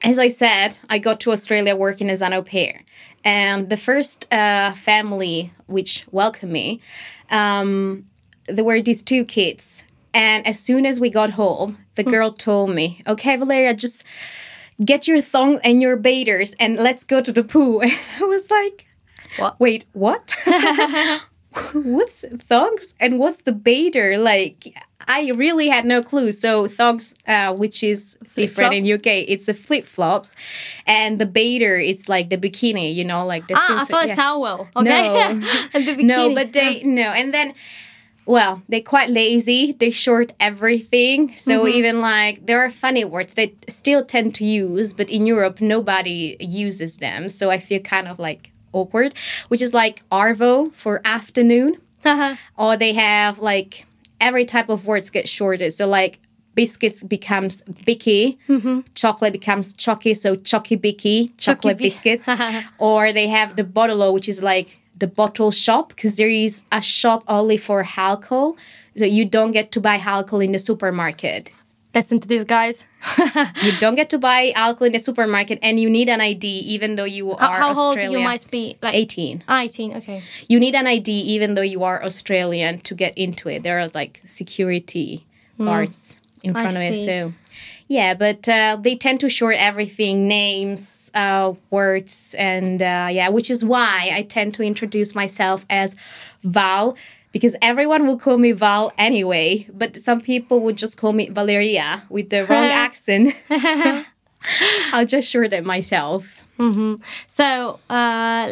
as 0.03 0.19
I 0.19 0.29
said, 0.29 0.77
I 0.89 0.99
got 0.99 1.19
to 1.21 1.31
Australia 1.31 1.75
working 1.75 2.09
as 2.09 2.21
an 2.21 2.33
au 2.33 2.43
pair. 2.43 2.81
And 3.23 3.69
the 3.69 3.77
first 3.77 4.31
uh, 4.31 4.73
family 4.73 5.51
which 5.67 6.05
welcomed 6.11 6.51
me, 6.51 6.79
um, 7.31 8.05
there 8.47 8.63
were 8.63 8.81
these 8.81 9.01
two 9.01 9.25
kids. 9.25 9.83
And 10.13 10.45
as 10.47 10.59
soon 10.59 10.85
as 10.85 10.99
we 10.99 11.09
got 11.09 11.31
home, 11.31 11.77
the 11.95 12.03
girl 12.03 12.31
told 12.31 12.69
me, 12.69 13.01
Okay, 13.07 13.35
Valeria, 13.35 13.73
just 13.73 14.03
get 14.83 15.07
your 15.07 15.21
thongs 15.21 15.59
and 15.63 15.81
your 15.81 15.97
bathers 15.97 16.53
and 16.59 16.77
let's 16.77 17.03
go 17.03 17.21
to 17.21 17.31
the 17.31 17.43
pool. 17.43 17.81
And 17.83 17.91
I 18.19 18.23
was 18.23 18.49
like, 18.51 18.85
What? 19.37 19.59
Wait, 19.59 19.85
what? 19.93 20.35
what's 21.73 22.25
thongs 22.43 22.93
and 22.99 23.19
what's 23.19 23.41
the 23.43 23.51
bader? 23.51 24.17
Like, 24.17 24.65
I 25.07 25.31
really 25.35 25.67
had 25.67 25.85
no 25.85 26.01
clue. 26.01 26.31
So 26.31 26.67
thongs, 26.67 27.13
uh, 27.27 27.53
which 27.55 27.83
is 27.83 28.17
different 28.35 28.73
in 28.73 28.91
UK, 28.91 29.07
it's 29.27 29.45
the 29.45 29.53
flip 29.53 29.85
flops, 29.85 30.35
and 30.87 31.19
the 31.19 31.25
bader 31.25 31.77
is 31.77 32.09
like 32.09 32.29
the 32.29 32.37
bikini. 32.37 32.93
You 32.93 33.05
know, 33.05 33.25
like 33.25 33.47
the 33.47 33.55
Ah, 33.57 33.81
I 33.81 33.85
thought 33.85 34.07
Yeah. 34.07 34.15
towel. 34.15 34.69
Okay. 34.75 34.83
No. 34.85 35.15
and 35.73 35.85
the 35.87 35.95
No, 36.03 36.33
but 36.33 36.53
they 36.53 36.81
no, 36.83 37.09
and 37.11 37.33
then. 37.33 37.53
Well, 38.27 38.63
they're 38.67 38.81
quite 38.81 39.11
lazy. 39.11 39.71
They 39.71 39.91
short 39.91 40.33
everything. 40.39 41.35
So 41.35 41.59
Mm-hmm. 41.59 41.77
even 41.77 42.01
like 42.01 42.47
there 42.47 42.59
are 42.65 42.71
funny 42.71 43.05
words 43.05 43.35
they 43.35 43.53
still 43.67 44.03
tend 44.03 44.33
to 44.35 44.43
use, 44.43 44.93
but 44.95 45.11
in 45.11 45.27
Europe 45.27 45.61
nobody 45.61 46.35
uses 46.39 46.97
them. 46.97 47.29
So 47.29 47.51
I 47.51 47.59
feel 47.59 47.81
kind 47.81 48.07
of 48.07 48.17
like 48.17 48.49
awkward, 48.75 49.13
which 49.47 49.61
is 49.61 49.73
like 49.73 49.95
arvo 50.11 50.71
for 50.73 51.01
afternoon 51.05 51.71
Uh-huh. 52.03 52.35
or 52.57 52.77
they 52.77 52.93
have 52.93 53.39
like 53.39 53.85
every 54.21 54.45
type 54.45 54.69
of 54.69 54.85
words 54.85 55.09
get 55.09 55.27
shorted. 55.27 55.71
So 55.73 55.87
like 55.87 56.19
biscuits 56.53 57.03
becomes 57.03 57.63
bicky, 57.85 58.37
chocolate 58.93 59.33
becomes 59.33 59.73
chocky, 59.73 60.13
so 60.15 60.35
chocky 60.49 60.79
bicky, 60.79 61.17
chocolate 61.37 61.77
bi- 61.77 61.83
biscuits. 61.85 62.27
or 62.77 63.11
they 63.11 63.27
have 63.27 63.55
the 63.55 63.63
bottle 63.63 64.13
which 64.13 64.29
is 64.29 64.41
like 64.41 64.69
the 64.97 65.07
bottle 65.07 65.51
shop 65.51 65.89
because 65.89 66.15
there 66.15 66.29
is 66.45 66.63
a 66.71 66.81
shop 66.81 67.23
only 67.27 67.57
for 67.57 67.85
alcohol. 67.97 68.55
So 68.95 69.03
you 69.17 69.25
don't 69.25 69.51
get 69.51 69.71
to 69.73 69.79
buy 69.81 69.97
alcohol 69.97 70.39
in 70.39 70.53
the 70.53 70.59
supermarket. 70.69 71.51
Listen 71.95 72.19
to 72.19 72.27
these 72.27 72.43
guys. 72.43 72.85
You 73.63 73.71
don't 73.79 73.95
get 73.95 74.09
to 74.09 74.17
buy 74.17 74.51
alcohol 74.55 74.87
in 74.87 74.93
the 74.93 74.99
supermarket 74.99 75.59
and 75.61 75.79
you 75.79 75.89
need 75.89 76.09
an 76.09 76.19
ID 76.21 76.45
even 76.75 76.95
though 76.95 77.05
you 77.17 77.35
How, 77.39 77.47
are 77.51 77.57
how 77.59 77.69
old 77.69 77.97
Australian. 77.97 78.19
you 78.19 78.27
might 78.27 78.45
be? 78.51 78.77
Like 78.81 78.95
18. 78.95 79.43
18. 79.49 79.95
Okay. 79.97 80.21
you 80.49 80.59
need 80.59 80.75
an 80.75 80.87
ID 80.87 81.09
even 81.35 81.53
though 81.53 81.61
you 81.75 81.83
are 81.83 82.03
Australian 82.03 82.79
to 82.79 82.93
get 82.95 83.17
into 83.17 83.47
it. 83.49 83.63
There 83.63 83.79
are 83.79 83.87
like 83.93 84.21
security 84.25 85.25
guards 85.61 86.19
in 86.43 86.51
Hmm. 86.51 86.57
I 86.57 86.61
front 86.63 86.75
of 86.75 86.81
it. 86.83 86.95
see. 86.95 87.05
So, 87.05 87.33
yeah, 87.87 88.13
but 88.13 88.47
uh, 88.49 88.77
they 88.81 88.95
tend 88.95 89.19
to 89.21 89.29
short 89.29 89.55
everything 89.57 90.27
names, 90.27 91.09
uh, 91.13 91.53
words, 91.69 92.35
and 92.37 92.81
uh, 92.81 93.07
yeah, 93.11 93.29
which 93.29 93.49
is 93.49 93.63
why 93.63 94.11
I 94.13 94.23
tend 94.23 94.53
to 94.55 94.63
introduce 94.63 95.15
myself 95.15 95.65
as 95.69 95.95
Val. 96.43 96.97
Because 97.35 97.57
everyone 97.61 98.07
will 98.07 98.17
call 98.17 98.37
me 98.37 98.53
Val 98.53 98.93
anyway, 98.97 99.67
but 99.73 99.97
some 99.97 100.21
people 100.21 100.61
would 100.61 100.77
just 100.77 100.97
call 100.97 101.11
me 101.11 101.27
Valeria 101.27 102.03
with 102.07 102.29
the 102.29 102.45
wrong 102.45 102.63
accent. 102.87 103.35
so 103.59 104.03
I'll 104.93 105.05
just 105.05 105.29
short 105.29 105.51
it 105.51 105.65
myself. 105.65 106.43
So, 107.27 107.79
uh, 107.89 108.45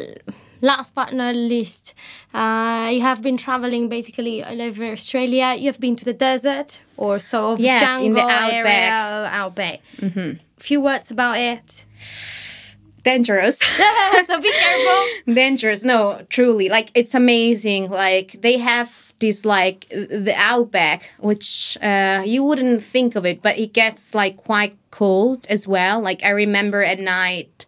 last 0.62 0.93
but 0.96 1.13
not 1.13 1.34
least, 1.34 1.93
uh, 2.34 2.89
you 2.91 3.00
have 3.02 3.22
been 3.22 3.38
traveling 3.38 3.88
basically 3.88 4.43
all 4.43 4.62
over 4.62 4.84
Australia. 4.91 5.56
You 5.58 5.67
have 5.72 5.80
been 5.80 5.96
to 5.96 6.04
the 6.04 6.17
desert 6.28 6.82
or 6.98 7.19
sort 7.19 7.54
of 7.54 7.60
Yeah, 7.62 7.80
jungle 7.80 8.08
in 8.08 8.13
the 8.15 8.22
area, 8.54 8.60
outback. 8.60 8.91
or 9.08 9.36
outback. 9.41 9.80
Mm-hmm. 10.02 10.32
Few 10.58 10.82
words 10.82 11.10
about 11.10 11.38
it. 11.38 11.86
Dangerous. 13.04 13.58
so 14.28 14.39
be 14.42 14.52
careful. 14.52 15.34
dangerous. 15.34 15.84
No 15.84 16.26
truly. 16.30 16.70
Like 16.70 16.89
it's 16.96 17.13
amazing. 17.13 17.89
Like 17.89 18.42
they 18.42 18.58
have 18.58 19.13
this 19.20 19.46
like 19.46 19.88
the 19.89 20.34
outback 20.38 21.12
which 21.20 21.78
uh 21.82 22.24
you 22.26 22.44
wouldn't 22.44 22.84
think 22.84 23.16
of 23.16 23.26
it 23.26 23.42
but 23.42 23.58
it 23.58 23.72
gets 23.74 24.13
like 24.16 24.38
quite 24.38 24.78
cold 24.92 25.46
as 25.50 25.68
well. 25.68 26.02
Like 26.02 26.24
i 26.24 26.30
remember 26.30 26.82
at 26.82 27.00
night 27.00 27.66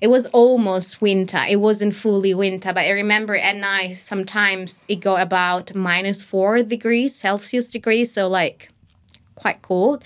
it 0.00 0.08
was 0.08 0.26
almost 0.28 1.00
winter. 1.00 1.40
It 1.48 1.60
wasn't 1.60 1.94
fully 1.94 2.34
winter 2.34 2.72
but 2.72 2.84
i 2.84 2.90
remember 2.90 3.36
at 3.36 3.56
night 3.56 3.96
sometimes 3.96 4.84
it 4.88 4.96
go 4.96 5.16
about 5.16 5.74
minus 5.74 6.22
four 6.22 6.62
degrees 6.64 7.14
celsius 7.14 7.70
degrees. 7.70 8.12
So 8.12 8.28
like 8.28 8.70
quite 9.34 9.62
cold, 9.62 10.04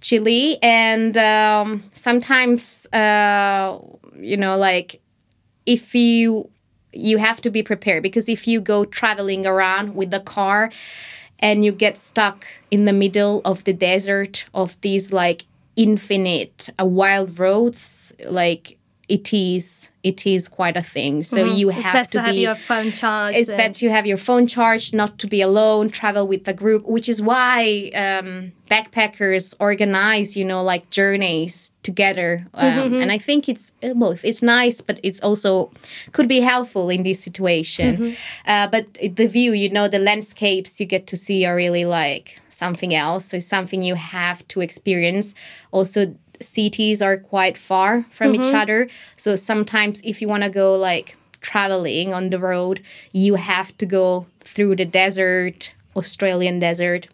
chilly, 0.00 0.58
and 0.62 1.16
um, 1.18 1.84
sometimes 1.92 2.86
uh, 2.92 3.78
you 4.18 4.36
know 4.36 4.56
like 4.56 5.00
if 5.66 5.94
you 5.94 6.50
you 6.92 7.18
have 7.18 7.40
to 7.40 7.50
be 7.50 7.62
prepared 7.62 8.02
because 8.02 8.28
if 8.28 8.48
you 8.48 8.60
go 8.60 8.84
traveling 8.84 9.46
around 9.46 9.94
with 9.94 10.10
the 10.10 10.20
car 10.20 10.70
and 11.38 11.64
you 11.64 11.72
get 11.72 11.96
stuck 11.96 12.44
in 12.70 12.84
the 12.84 12.92
middle 12.92 13.40
of 13.44 13.64
the 13.64 13.72
desert 13.72 14.44
of 14.52 14.80
these 14.80 15.12
like 15.12 15.44
infinite 15.76 16.68
uh, 16.80 16.84
wild 16.84 17.38
roads 17.38 18.12
like 18.28 18.76
it 19.16 19.26
is 19.34 19.90
it 20.10 20.20
is 20.34 20.42
quite 20.48 20.76
a 20.78 20.82
thing 20.94 21.22
so 21.22 21.44
you 21.44 21.68
It's 21.70 21.80
have 21.82 22.06
to, 22.06 22.12
to 22.12 22.20
have 22.22 22.34
be 22.34 22.40
your 22.48 22.54
phone 22.54 22.90
charged. 23.02 23.36
it's 23.38 23.50
and- 23.50 23.58
best 23.58 23.82
you 23.82 23.90
have 23.96 24.06
your 24.06 24.16
phone 24.28 24.46
charged, 24.46 24.94
not 24.94 25.18
to 25.22 25.26
be 25.26 25.40
alone, 25.42 25.84
travel 25.90 26.24
with 26.32 26.44
a 26.48 26.54
group, 26.62 26.82
which 26.96 27.06
is 27.12 27.18
why 27.20 27.90
um, 28.04 28.52
backpackers 28.74 29.54
organize, 29.60 30.36
you 30.38 30.44
know, 30.50 30.62
like 30.72 30.84
journeys 30.90 31.72
together. 31.82 32.46
Um, 32.54 32.94
And 33.02 33.10
I 33.12 33.18
think 33.18 33.48
it's 33.52 33.72
uh, 33.82 33.92
both. 33.94 34.24
It's 34.24 34.42
nice, 34.42 34.80
but 34.88 34.96
it's 35.02 35.20
also 35.28 35.70
could 36.12 36.28
be 36.28 36.40
helpful 36.40 36.88
in 36.96 37.02
this 37.02 37.20
situation. 37.28 38.14
Uh, 38.46 38.66
but 38.74 38.84
the 39.18 39.26
view, 39.26 39.52
you 39.52 39.68
know, 39.70 39.86
the 39.88 39.98
landscapes 40.10 40.80
you 40.80 40.86
get 40.86 41.06
to 41.08 41.16
see 41.16 41.44
are 41.48 41.56
really 41.56 41.84
like 41.84 42.40
something 42.48 42.92
else. 42.94 43.24
So 43.26 43.36
it's 43.36 43.46
something 43.56 43.82
you 43.82 43.96
have 43.96 44.38
to 44.48 44.60
experience. 44.60 45.34
Also, 45.72 46.00
cities 46.40 47.02
are 47.02 47.16
quite 47.16 47.56
far 47.56 48.04
from 48.10 48.34
each 48.34 48.52
other. 48.52 48.88
So 49.16 49.36
sometimes 49.36 50.00
if 50.02 50.20
you 50.20 50.28
want 50.28 50.42
to 50.42 50.50
go 50.50 50.74
like 50.74 51.16
traveling 51.40 52.12
on 52.12 52.30
the 52.30 52.38
road, 52.38 52.82
you 53.12 53.36
have 53.36 53.76
to 53.78 53.86
go 53.86 54.26
through 54.40 54.76
the 54.76 54.84
desert, 54.84 55.72
Australian 55.96 56.58
desert, 56.58 57.08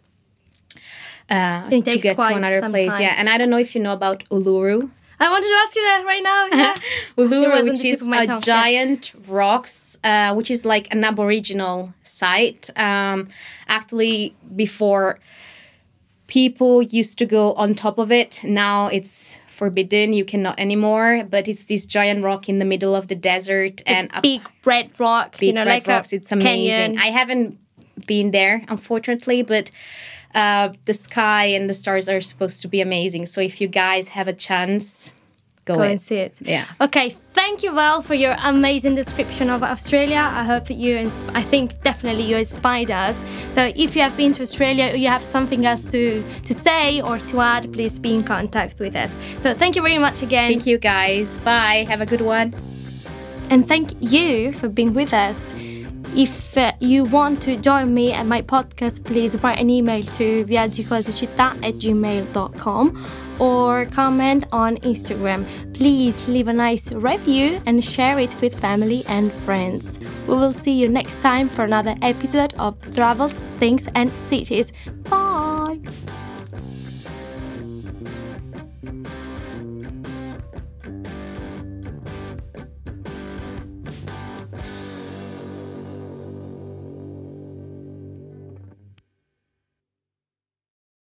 uh, 1.29 1.69
to 1.69 1.81
get 1.81 2.15
to 2.15 2.21
another 2.21 2.61
place. 2.69 2.91
time. 2.91 3.01
Yeah, 3.01 3.15
and 3.17 3.29
I 3.29 3.37
don't 3.37 3.49
know 3.49 3.57
if 3.57 3.75
you 3.75 3.81
know 3.81 3.93
about 3.93 4.23
Uluru. 4.29 4.89
I 5.19 5.29
wanted 5.31 5.47
to 5.47 5.55
ask 5.55 5.75
you 5.75 5.81
that 5.81 6.03
right 6.05 6.23
now. 6.23 6.45
Yeah. 6.45 6.75
Uluru, 7.17 7.63
which 7.63 7.83
is 7.83 8.07
a 8.07 8.11
tongue, 8.11 8.27
yeah. 8.27 8.39
giant 8.39 9.11
rocks, 9.27 9.97
uh, 10.03 10.35
which 10.35 10.51
is 10.51 10.63
like 10.63 10.93
an 10.93 11.03
aboriginal 11.03 11.93
site. 12.03 12.69
Um, 12.77 13.29
actually, 13.67 14.35
before 14.55 15.19
people 16.27 16.81
used 16.81 17.17
to 17.19 17.25
go 17.25 17.53
on 17.53 17.73
top 17.73 17.97
of 17.97 18.11
it, 18.11 18.41
now 18.43 18.87
it's 18.87 19.39
forbidden. 19.47 20.13
You 20.13 20.23
cannot 20.23 20.59
anymore. 20.59 21.23
But 21.29 21.47
it's 21.47 21.63
this 21.63 21.85
giant 21.85 22.23
rock 22.23 22.47
in 22.47 22.59
the 22.59 22.65
middle 22.65 22.95
of 22.95 23.07
the 23.07 23.15
desert, 23.15 23.81
and 23.87 24.09
a 24.13 24.21
Big 24.21 24.41
red 24.63 24.91
rock. 24.99 25.37
big 25.39 25.47
you 25.47 25.53
know, 25.53 25.61
red 25.61 25.67
like 25.67 25.87
rocks. 25.87 26.13
It's 26.13 26.31
amazing. 26.31 26.69
Canyon. 26.69 26.99
I 26.99 27.07
haven't 27.07 27.57
been 28.05 28.31
there, 28.31 28.63
unfortunately, 28.67 29.41
but 29.41 29.71
uh, 30.35 30.69
the 30.85 30.93
sky 30.93 31.45
and 31.45 31.69
the 31.69 31.73
stars 31.73 32.07
are 32.07 32.21
supposed 32.21 32.61
to 32.61 32.67
be 32.67 32.79
amazing. 32.81 33.25
So 33.25 33.41
if 33.41 33.59
you 33.59 33.67
guys 33.67 34.09
have 34.09 34.27
a 34.27 34.33
chance, 34.33 35.11
go, 35.67 35.75
Go 35.75 35.81
and 35.83 36.01
see 36.01 36.15
it. 36.27 36.33
Yeah. 36.41 36.65
Okay, 36.81 37.09
thank 37.33 37.61
you, 37.63 37.71
Val, 37.73 38.01
for 38.01 38.15
your 38.15 38.35
amazing 38.53 38.95
description 38.95 39.49
of 39.49 39.61
Australia. 39.63 40.23
I 40.41 40.43
hope 40.43 40.69
you, 40.69 40.95
ins- 40.97 41.25
I 41.33 41.43
think 41.43 41.81
definitely 41.83 42.23
you 42.23 42.37
inspired 42.37 42.91
us. 42.91 43.15
So 43.51 43.71
if 43.75 43.95
you 43.95 44.01
have 44.01 44.15
been 44.17 44.33
to 44.33 44.43
Australia 44.43 44.85
or 44.93 44.95
you 44.95 45.09
have 45.09 45.21
something 45.21 45.65
else 45.65 45.91
to, 45.91 46.23
to 46.45 46.53
say 46.53 47.01
or 47.01 47.19
to 47.19 47.41
add, 47.41 47.71
please 47.73 47.99
be 47.99 48.15
in 48.15 48.23
contact 48.23 48.79
with 48.79 48.95
us. 48.95 49.15
So 49.41 49.53
thank 49.53 49.75
you 49.75 49.81
very 49.81 49.97
much 49.97 50.21
again. 50.23 50.49
Thank 50.49 50.65
you 50.65 50.77
guys. 50.77 51.37
Bye. 51.39 51.85
Have 51.89 52.01
a 52.01 52.05
good 52.05 52.21
one. 52.21 52.53
And 53.49 53.67
thank 53.67 53.91
you 53.99 54.51
for 54.51 54.67
being 54.69 54.93
with 54.93 55.13
us. 55.13 55.53
If 56.15 56.57
uh, 56.57 56.71
you 56.79 57.05
want 57.05 57.41
to 57.43 57.57
join 57.57 57.93
me 57.93 58.11
at 58.13 58.25
my 58.25 58.41
podcast, 58.41 59.03
please 59.05 59.35
write 59.43 59.59
an 59.59 59.69
email 59.69 60.03
to 60.03 60.45
viaggicosicittà 60.45 61.47
at 61.63 61.75
gmail.com 61.75 63.26
or 63.39 63.85
comment 63.85 64.45
on 64.51 64.77
Instagram. 64.77 65.45
Please 65.73 66.27
leave 66.27 66.47
a 66.47 66.53
nice 66.53 66.91
review 66.91 67.59
and 67.65 67.83
share 67.83 68.19
it 68.19 68.39
with 68.41 68.59
family 68.59 69.03
and 69.07 69.31
friends. 69.31 69.99
We 70.27 70.35
will 70.35 70.53
see 70.53 70.73
you 70.73 70.89
next 70.89 71.21
time 71.21 71.49
for 71.49 71.63
another 71.63 71.95
episode 72.01 72.53
of 72.55 72.79
Travels, 72.95 73.41
Things 73.57 73.87
and 73.95 74.11
Cities. 74.11 74.71
Bye! 75.09 75.79